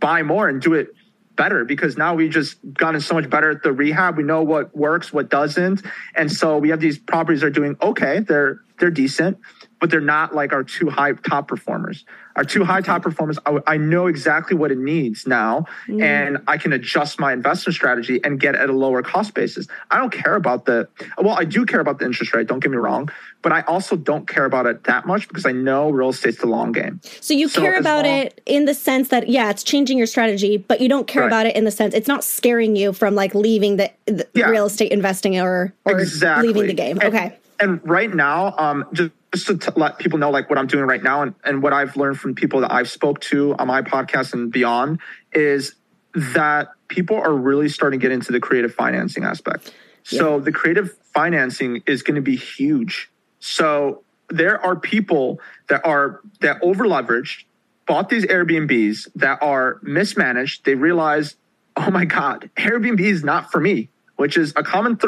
[0.00, 0.94] buy more and do it
[1.34, 4.18] better because now we've just gotten so much better at the rehab.
[4.18, 5.82] We know what works, what doesn't.
[6.14, 8.18] And so we have these properties that are doing okay.
[8.18, 9.38] They're they're decent,
[9.80, 12.04] but they're not like our two high top performers.
[12.36, 16.02] Our two high top performers, I, I know exactly what it needs now, mm.
[16.02, 19.68] and I can adjust my investment strategy and get at a lower cost basis.
[19.90, 22.72] I don't care about the, well, I do care about the interest rate, don't get
[22.72, 23.08] me wrong,
[23.42, 26.46] but I also don't care about it that much because I know real estate's the
[26.46, 27.00] long game.
[27.20, 30.08] So you so care about long, it in the sense that, yeah, it's changing your
[30.08, 31.28] strategy, but you don't care right.
[31.28, 34.46] about it in the sense it's not scaring you from like leaving the, the yeah.
[34.46, 36.48] real estate investing or, or exactly.
[36.48, 36.98] leaving the game.
[37.00, 37.38] And, okay.
[37.60, 40.84] And right now, um, just just to t- let people know like what I'm doing
[40.84, 43.82] right now and, and what I've learned from people that I've spoke to on my
[43.82, 45.00] podcast and beyond
[45.32, 45.74] is
[46.14, 49.74] that people are really starting to get into the creative financing aspect.
[50.10, 50.20] Yeah.
[50.20, 53.10] So the creative financing is going to be huge.
[53.40, 57.44] So there are people that are that over leveraged,
[57.86, 60.64] bought these Airbnbs that are mismanaged.
[60.64, 61.34] They realize,
[61.76, 64.98] oh my God, Airbnb is not for me, which is a common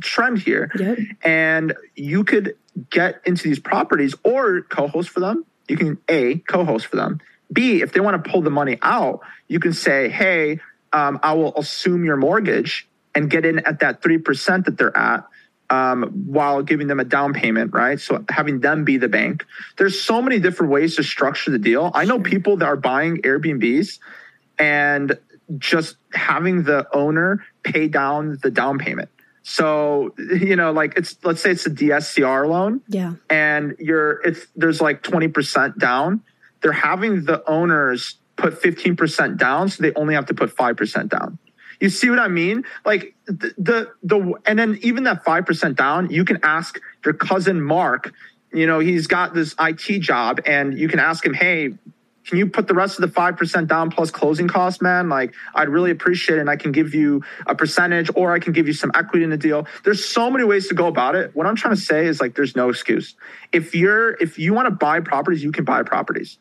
[0.00, 0.70] trend here.
[0.78, 0.98] Yep.
[1.22, 2.56] And you could
[2.90, 5.44] get into these properties or co-host for them.
[5.68, 7.20] You can A, co-host for them.
[7.52, 10.60] B, if they want to pull the money out, you can say, hey,
[10.92, 15.24] um, I will assume your mortgage and get in at that 3% that they're at.
[15.70, 17.98] um, while giving them a down payment, right?
[18.00, 19.44] So having them be the bank.
[19.76, 21.90] There's so many different ways to structure the deal.
[21.94, 23.98] I know people that are buying Airbnbs
[24.58, 25.18] and
[25.58, 29.10] just having the owner pay down the down payment.
[29.42, 32.80] So, you know, like it's let's say it's a DSCR loan.
[32.88, 33.14] Yeah.
[33.28, 36.22] And you're it's there's like 20% down.
[36.62, 41.38] They're having the owners put 15% down, so they only have to put 5% down.
[41.80, 42.64] You see what I mean?
[42.84, 47.60] Like the the, the and then even that 5% down, you can ask your cousin
[47.60, 48.12] Mark,
[48.52, 51.74] you know, he's got this IT job and you can ask him, "Hey,
[52.26, 55.08] can you put the rest of the 5% down plus closing costs, man?
[55.08, 56.40] Like, I'd really appreciate it.
[56.40, 59.30] And I can give you a percentage or I can give you some equity in
[59.30, 59.66] the deal.
[59.84, 61.30] There's so many ways to go about it.
[61.34, 63.14] What I'm trying to say is like, there's no excuse.
[63.52, 66.38] If you're, if you want to buy properties, you can buy properties.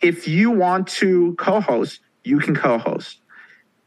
[0.00, 3.20] If you want to co host, you can co host.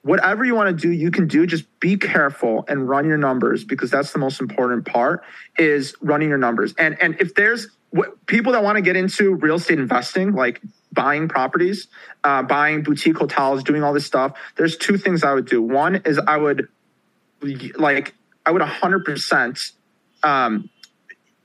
[0.04, 1.46] Whatever you want to do, you can do.
[1.46, 5.26] Just be careful and run your numbers because that's the most important part
[5.58, 6.74] is running your numbers.
[6.78, 10.62] And and if there's what, people that want to get into real estate investing, like
[10.92, 11.88] buying properties,
[12.24, 15.62] uh, buying boutique hotels, doing all this stuff, there's two things I would do.
[15.62, 16.68] One is I would
[17.78, 18.16] like
[18.46, 19.72] I would 100%
[20.24, 20.70] um,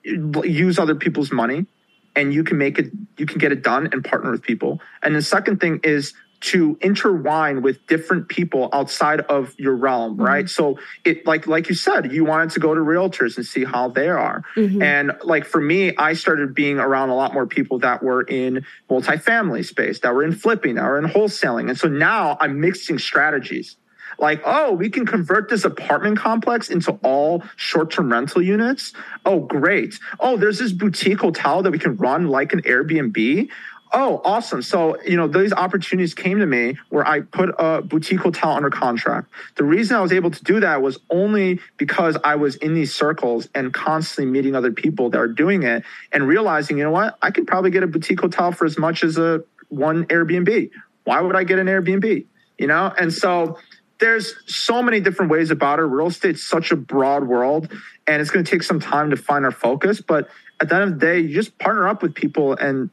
[0.05, 1.67] use other people's money,
[2.15, 4.81] and you can make it, you can get it done and partner with people.
[5.03, 10.23] And the second thing is to intertwine with different people outside of your realm mm-hmm.
[10.23, 13.65] right so it like like you said you wanted to go to realtors and see
[13.65, 14.83] how they are mm-hmm.
[14.83, 18.65] and like for me i started being around a lot more people that were in
[18.91, 22.99] multifamily space that were in flipping that were in wholesaling and so now i'm mixing
[22.99, 23.77] strategies
[24.19, 28.93] like, oh, we can convert this apartment complex into all short term rental units.
[29.25, 29.99] Oh, great.
[30.21, 33.49] Oh, there's this boutique hotel that we can run like an Airbnb.
[33.95, 34.63] Oh, awesome.
[34.63, 38.71] So, you know, these opportunities came to me where I put a boutique hotel under
[38.71, 39.29] contract.
[39.57, 42.95] The reason I was able to do that was only because I was in these
[42.95, 47.19] circles and constantly meeting other people that are doing it and realizing, you know what,
[47.21, 50.71] I could probably get a boutique hotel for as much as a one Airbnb.
[51.05, 52.25] Why would I get an Airbnb?
[52.57, 52.95] You know?
[52.99, 53.59] And so
[54.01, 55.83] there's so many different ways about it.
[55.83, 57.71] Real estate's such a broad world
[58.07, 60.01] and it's going to take some time to find our focus.
[60.01, 60.29] But
[60.61, 62.89] at the end of the day, you just partner up with people and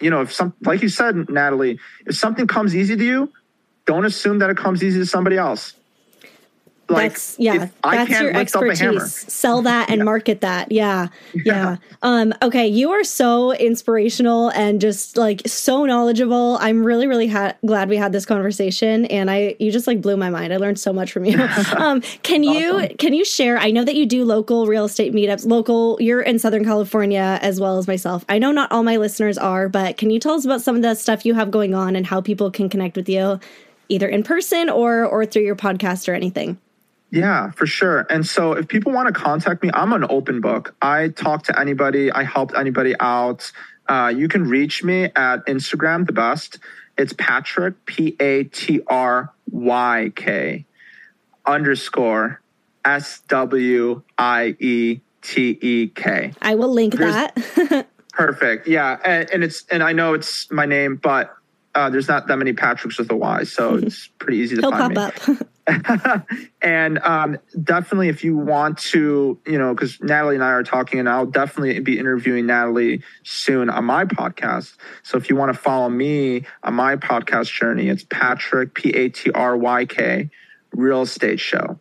[0.00, 3.32] you know, if some, like you said, Natalie, if something comes easy to you,
[3.86, 5.74] don't assume that it comes easy to somebody else.
[6.88, 9.32] Like, that's yeah, that's your expertise.
[9.32, 10.04] Sell that and yeah.
[10.04, 10.72] market that.
[10.72, 11.42] Yeah, yeah.
[11.44, 11.76] Yeah.
[12.02, 16.56] Um, okay, you are so inspirational and just like so knowledgeable.
[16.60, 20.16] I'm really, really ha- glad we had this conversation, and I you just like blew
[20.16, 20.54] my mind.
[20.54, 21.38] I learned so much from you.
[21.76, 22.96] um, can you awesome.
[22.96, 23.58] can you share?
[23.58, 25.46] I know that you do local real estate meetups.
[25.46, 28.24] Local, you're in Southern California as well as myself.
[28.30, 30.80] I know not all my listeners are, but can you tell us about some of
[30.80, 33.38] the stuff you have going on and how people can connect with you,
[33.90, 36.58] either in person or or through your podcast or anything?
[37.10, 38.06] Yeah, for sure.
[38.10, 40.74] And so if people want to contact me, I'm an open book.
[40.82, 43.50] I talk to anybody, I help anybody out.
[43.88, 46.58] Uh, you can reach me at Instagram, the best.
[46.98, 50.66] It's Patryk, P A T R Y K
[51.46, 52.42] underscore
[52.84, 56.34] S W I E T E K.
[56.42, 57.86] I will link there's, that.
[58.12, 58.66] perfect.
[58.66, 58.98] Yeah.
[59.04, 61.34] And, and, it's, and I know it's my name, but
[61.78, 63.44] uh, there's not that many Patryks with a Y.
[63.44, 65.36] So it's pretty easy to He'll find pop me.
[65.36, 65.48] up.
[66.62, 70.98] and um, definitely, if you want to, you know, because Natalie and I are talking,
[70.98, 74.76] and I'll definitely be interviewing Natalie soon on my podcast.
[75.02, 79.10] So if you want to follow me on my podcast journey, it's Patryk P A
[79.10, 80.30] T R Y K
[80.72, 81.78] Real Estate Show.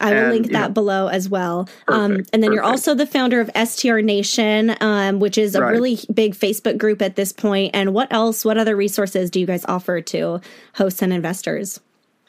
[0.00, 1.60] I will and, link that know, below as well.
[1.60, 2.54] Um, perfect, um, and then perfect.
[2.54, 5.70] you're also the founder of STR Nation, um, which is a right.
[5.70, 7.72] really big Facebook group at this point.
[7.74, 8.44] And what else?
[8.44, 10.40] What other resources do you guys offer to
[10.74, 11.80] hosts and investors?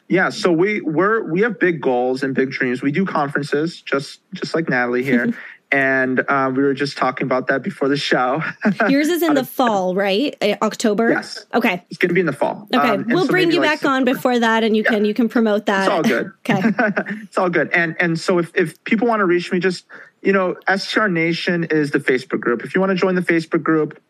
[0.08, 2.82] Yeah, so we we're we have big goals and big dreams.
[2.82, 5.32] We do conferences, just just like Natalie here,
[5.72, 8.42] and uh, we were just talking about that before the show.
[8.88, 10.36] Yours is in the fall, right?
[10.40, 11.10] Uh, October.
[11.10, 11.46] Yes.
[11.54, 11.84] Okay.
[11.90, 12.66] It's going to be in the fall.
[12.74, 14.90] Okay, um, we'll so bring you like back on before that, and you yeah.
[14.90, 15.82] can you can promote that.
[15.82, 16.32] It's all good.
[16.50, 16.60] okay.
[17.22, 17.70] it's all good.
[17.72, 19.86] And and so if if people want to reach me, just
[20.22, 22.64] you know, STR Nation is the Facebook group.
[22.64, 24.00] If you want to join the Facebook group,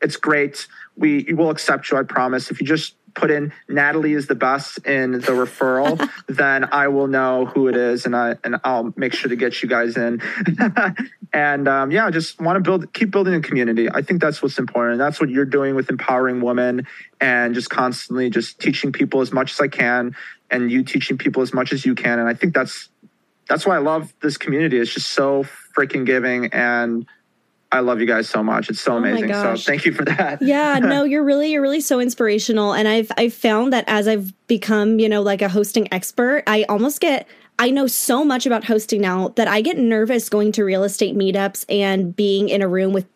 [0.00, 0.66] it's great.
[0.96, 1.98] We will accept you.
[1.98, 2.50] I promise.
[2.50, 7.06] If you just put in Natalie is the best in the referral, then I will
[7.06, 10.22] know who it is, and I and I'll make sure to get you guys in.
[11.32, 13.88] and um, yeah, just want to build, keep building a community.
[13.90, 14.92] I think that's what's important.
[14.92, 16.86] And that's what you're doing with empowering women,
[17.20, 20.16] and just constantly just teaching people as much as I can,
[20.50, 22.18] and you teaching people as much as you can.
[22.18, 22.88] And I think that's
[23.48, 24.78] that's why I love this community.
[24.78, 25.44] It's just so
[25.76, 27.06] freaking giving and
[27.72, 28.68] I love you guys so much.
[28.68, 29.32] It's so oh amazing.
[29.32, 30.42] So thank you for that.
[30.42, 34.32] yeah, no, you're really you're really so inspirational and I've I've found that as I've
[34.48, 37.28] become, you know, like a hosting expert, I almost get
[37.60, 41.14] I know so much about hosting now that I get nervous going to real estate
[41.14, 43.06] meetups and being in a room with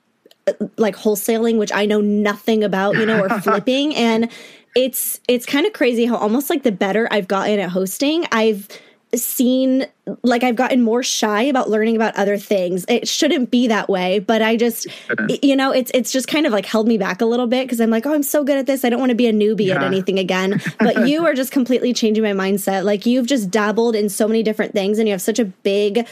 [0.46, 3.94] uh, like wholesaling, which I know nothing about, you know, or flipping.
[3.96, 4.30] And
[4.76, 8.68] it's it's kind of crazy how almost like the better I've gotten at hosting, I've
[9.23, 9.87] seen
[10.23, 12.85] like I've gotten more shy about learning about other things.
[12.89, 14.87] It shouldn't be that way, but I just
[15.43, 17.81] you know, it's it's just kind of like held me back a little bit because
[17.81, 18.85] I'm like, "Oh, I'm so good at this.
[18.85, 19.77] I don't want to be a newbie yeah.
[19.77, 22.85] at anything again." But you are just completely changing my mindset.
[22.85, 26.07] Like you've just dabbled in so many different things and you have such a big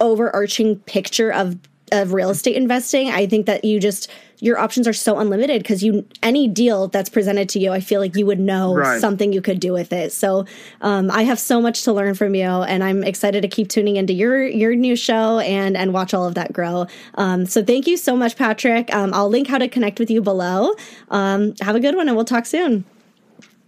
[0.00, 1.58] overarching picture of
[1.92, 3.10] of real estate investing.
[3.10, 4.10] I think that you just
[4.40, 8.00] your options are so unlimited because you any deal that's presented to you, I feel
[8.00, 9.00] like you would know right.
[9.00, 10.12] something you could do with it.
[10.12, 10.44] So
[10.82, 13.96] um, I have so much to learn from you, and I'm excited to keep tuning
[13.96, 16.86] into your your new show and and watch all of that grow.
[17.14, 18.92] Um, so thank you so much, Patryk.
[18.92, 20.74] Um, I'll link how to connect with you below.
[21.10, 22.84] Um, have a good one, and we'll talk soon.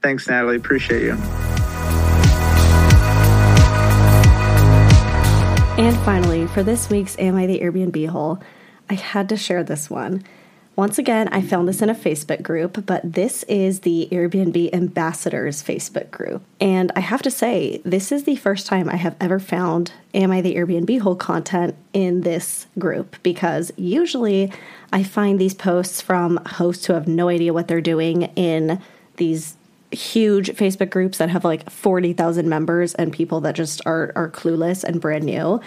[0.03, 0.57] Thanks, Natalie.
[0.57, 1.58] Appreciate you.
[5.79, 8.43] And finally, for this week's Am I the Airbnb hole,
[8.91, 10.25] I had to share this one.
[10.75, 15.63] Once again, I found this in a Facebook group, but this is the Airbnb Ambassadors
[15.63, 16.43] Facebook group.
[16.61, 20.33] And I have to say, this is the first time I have ever found Am
[20.33, 24.53] I the Airbnb hole content in this group because usually
[24.93, 28.83] I find these posts from hosts who have no idea what they're doing in
[29.17, 29.58] these
[29.91, 34.85] huge Facebook groups that have like 40,000 members and people that just are are clueless
[34.85, 35.61] and brand new.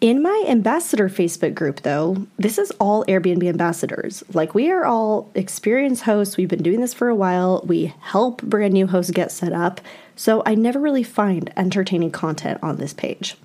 [0.00, 4.22] In my ambassador Facebook group, though, this is all Airbnb ambassadors.
[4.34, 6.36] Like, we are all experienced hosts.
[6.36, 7.64] We've been doing this for a while.
[7.66, 9.80] We help brand new hosts get set up.
[10.14, 13.36] So, I never really find entertaining content on this page.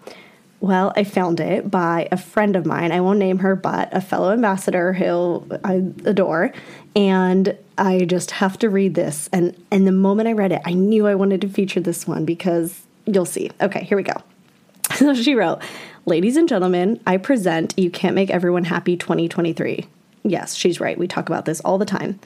[0.60, 2.92] Well, I found it by a friend of mine.
[2.92, 6.54] I won't name her, but a fellow ambassador who I adore.
[6.96, 9.30] And I just have to read this.
[9.32, 12.26] And, and the moment I read it, I knew I wanted to feature this one
[12.26, 13.50] because you'll see.
[13.62, 14.14] Okay, here we go.
[14.96, 15.62] So she wrote,
[16.06, 19.86] Ladies and gentlemen, I present You Can't Make Everyone Happy 2023.
[20.24, 20.98] Yes, she's right.
[20.98, 22.20] We talk about this all the time.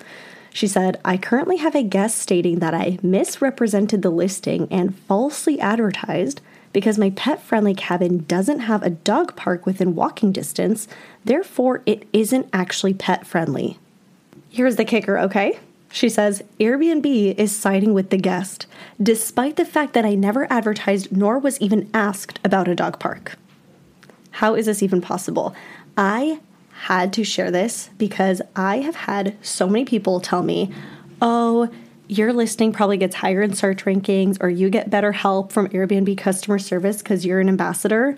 [0.52, 5.60] She said, I currently have a guest stating that I misrepresented the listing and falsely
[5.60, 6.42] advertised
[6.72, 10.88] because my pet friendly cabin doesn't have a dog park within walking distance,
[11.24, 13.78] therefore, it isn't actually pet friendly.
[14.50, 15.60] Here's the kicker, okay?
[15.92, 18.68] She says Airbnb is siding with the guest,
[19.02, 23.38] despite the fact that I never advertised nor was even asked about a dog park.
[24.32, 25.56] How is this even possible?
[25.98, 26.40] I
[26.74, 30.74] had to share this because I have had so many people tell me,
[31.22, 31.70] oh,
[32.08, 36.18] your listing probably gets higher in search rankings or you get better help from Airbnb
[36.18, 38.18] customer service because you're an ambassador.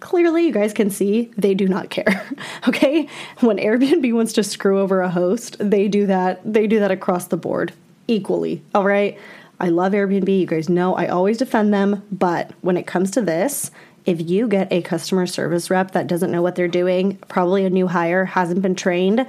[0.00, 2.26] Clearly, you guys can see they do not care.
[2.68, 3.08] okay?
[3.40, 6.40] When Airbnb wants to screw over a host, they do that.
[6.44, 7.72] They do that across the board
[8.06, 8.62] equally.
[8.74, 9.18] All right?
[9.60, 10.40] I love Airbnb.
[10.40, 13.70] You guys know I always defend them, but when it comes to this,
[14.06, 17.70] if you get a customer service rep that doesn't know what they're doing, probably a
[17.70, 19.26] new hire, hasn't been trained,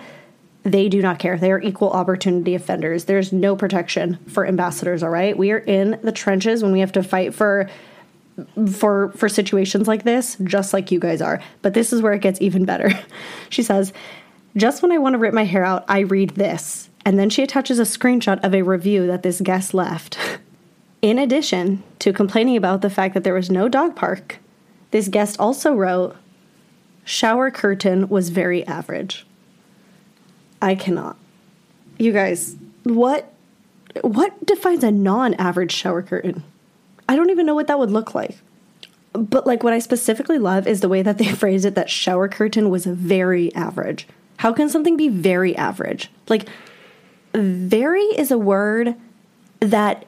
[0.64, 1.38] they do not care.
[1.38, 3.06] They are equal opportunity offenders.
[3.06, 5.38] There's no protection for ambassadors, all right?
[5.38, 7.70] We are in the trenches when we have to fight for
[8.72, 11.42] for for situations like this, just like you guys are.
[11.62, 12.92] But this is where it gets even better.
[13.50, 13.94] She says,
[14.56, 17.42] "Just when I want to rip my hair out, I read this." And then she
[17.42, 20.18] attaches a screenshot of a review that this guest left.
[21.02, 24.38] In addition to complaining about the fact that there was no dog park,
[24.92, 26.16] this guest also wrote,
[27.06, 29.26] shower curtain was very average.
[30.62, 31.18] I cannot.
[31.98, 33.34] You guys, what
[34.02, 36.44] what defines a non-average shower curtain?
[37.10, 38.38] I don't even know what that would look like.
[39.14, 42.30] But like what I specifically love is the way that they phrase it that shower
[42.30, 44.08] curtain was very average.
[44.38, 46.12] How can something be very average?
[46.30, 46.48] Like
[47.34, 48.96] very is a word
[49.60, 50.06] that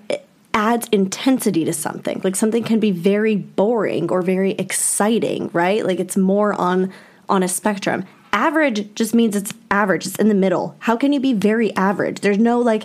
[0.54, 2.22] adds intensity to something.
[2.24, 5.84] Like something can be very boring or very exciting, right?
[5.84, 6.94] Like it's more on
[7.28, 8.06] on a spectrum.
[8.32, 10.06] Average just means it's average.
[10.06, 10.76] It's in the middle.
[10.80, 12.20] How can you be very average?
[12.20, 12.84] There's no like.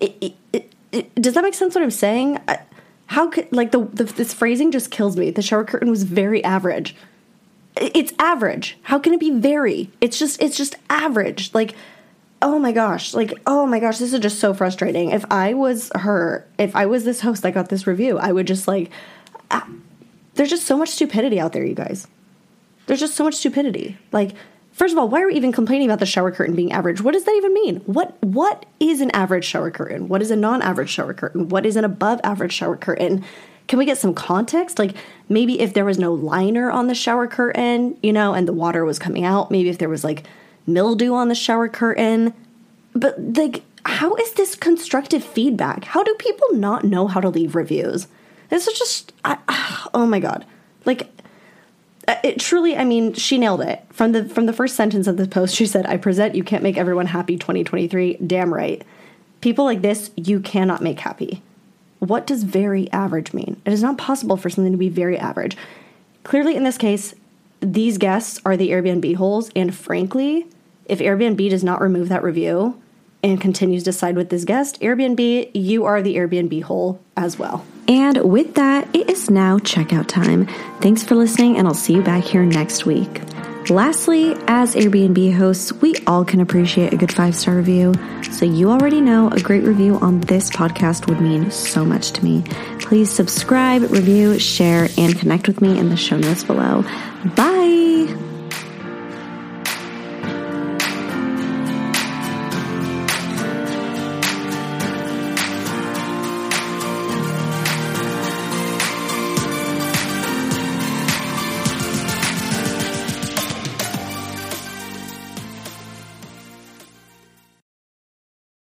[0.00, 1.74] It, it, it, does that make sense?
[1.74, 2.38] What I'm saying?
[3.08, 5.30] How could like the, the this phrasing just kills me.
[5.30, 6.94] The shower curtain was very average.
[7.76, 8.78] It's average.
[8.82, 9.90] How can it be very?
[10.00, 11.52] It's just it's just average.
[11.54, 11.74] Like
[12.40, 15.10] oh my gosh, like, oh my gosh, this is just so frustrating.
[15.10, 18.46] If I was her, if I was this host that got this review, I would
[18.46, 18.90] just like,
[20.34, 22.06] there's just so much stupidity out there, you guys.
[22.86, 23.98] There's just so much stupidity.
[24.12, 24.34] Like,
[24.78, 27.02] first of all, why are we even complaining about the shower curtain being average?
[27.02, 27.76] What does that even mean?
[27.80, 30.08] What what is an average shower curtain?
[30.08, 31.48] What is a non-average shower curtain?
[31.48, 33.24] What is an above average shower curtain?
[33.66, 34.78] Can we get some context?
[34.78, 34.96] Like
[35.28, 38.84] maybe if there was no liner on the shower curtain, you know, and the water
[38.84, 40.24] was coming out, maybe if there was like
[40.66, 42.32] mildew on the shower curtain.
[42.94, 45.84] But like how is this constructive feedback?
[45.84, 48.06] How do people not know how to leave reviews?
[48.48, 50.44] This is just, I, ah, oh my god,
[50.84, 51.10] like
[52.08, 52.74] Uh, it truly.
[52.74, 55.54] I mean, she nailed it from the from the first sentence of the post.
[55.54, 56.34] She said, "I present.
[56.34, 58.16] You can't make everyone happy." 2023.
[58.26, 58.82] Damn right.
[59.42, 61.42] People like this, you cannot make happy.
[62.00, 63.60] What does very average mean?
[63.64, 65.56] It is not possible for something to be very average.
[66.24, 67.14] Clearly, in this case,
[67.60, 70.46] these guests are the Airbnb holes, and frankly,
[70.86, 72.80] if Airbnb does not remove that review
[73.22, 77.64] and continues to side with this guest, Airbnb, you are the Airbnb hole as well.
[77.88, 80.46] And with that, it is now checkout time.
[80.80, 83.22] Thanks for listening, and I'll see you back here next week.
[83.70, 87.94] Lastly, as Airbnb hosts, we all can appreciate a good five star review.
[88.30, 92.24] So, you already know a great review on this podcast would mean so much to
[92.24, 92.44] me.
[92.80, 96.84] Please subscribe, review, share, and connect with me in the show notes below.
[97.36, 98.27] Bye.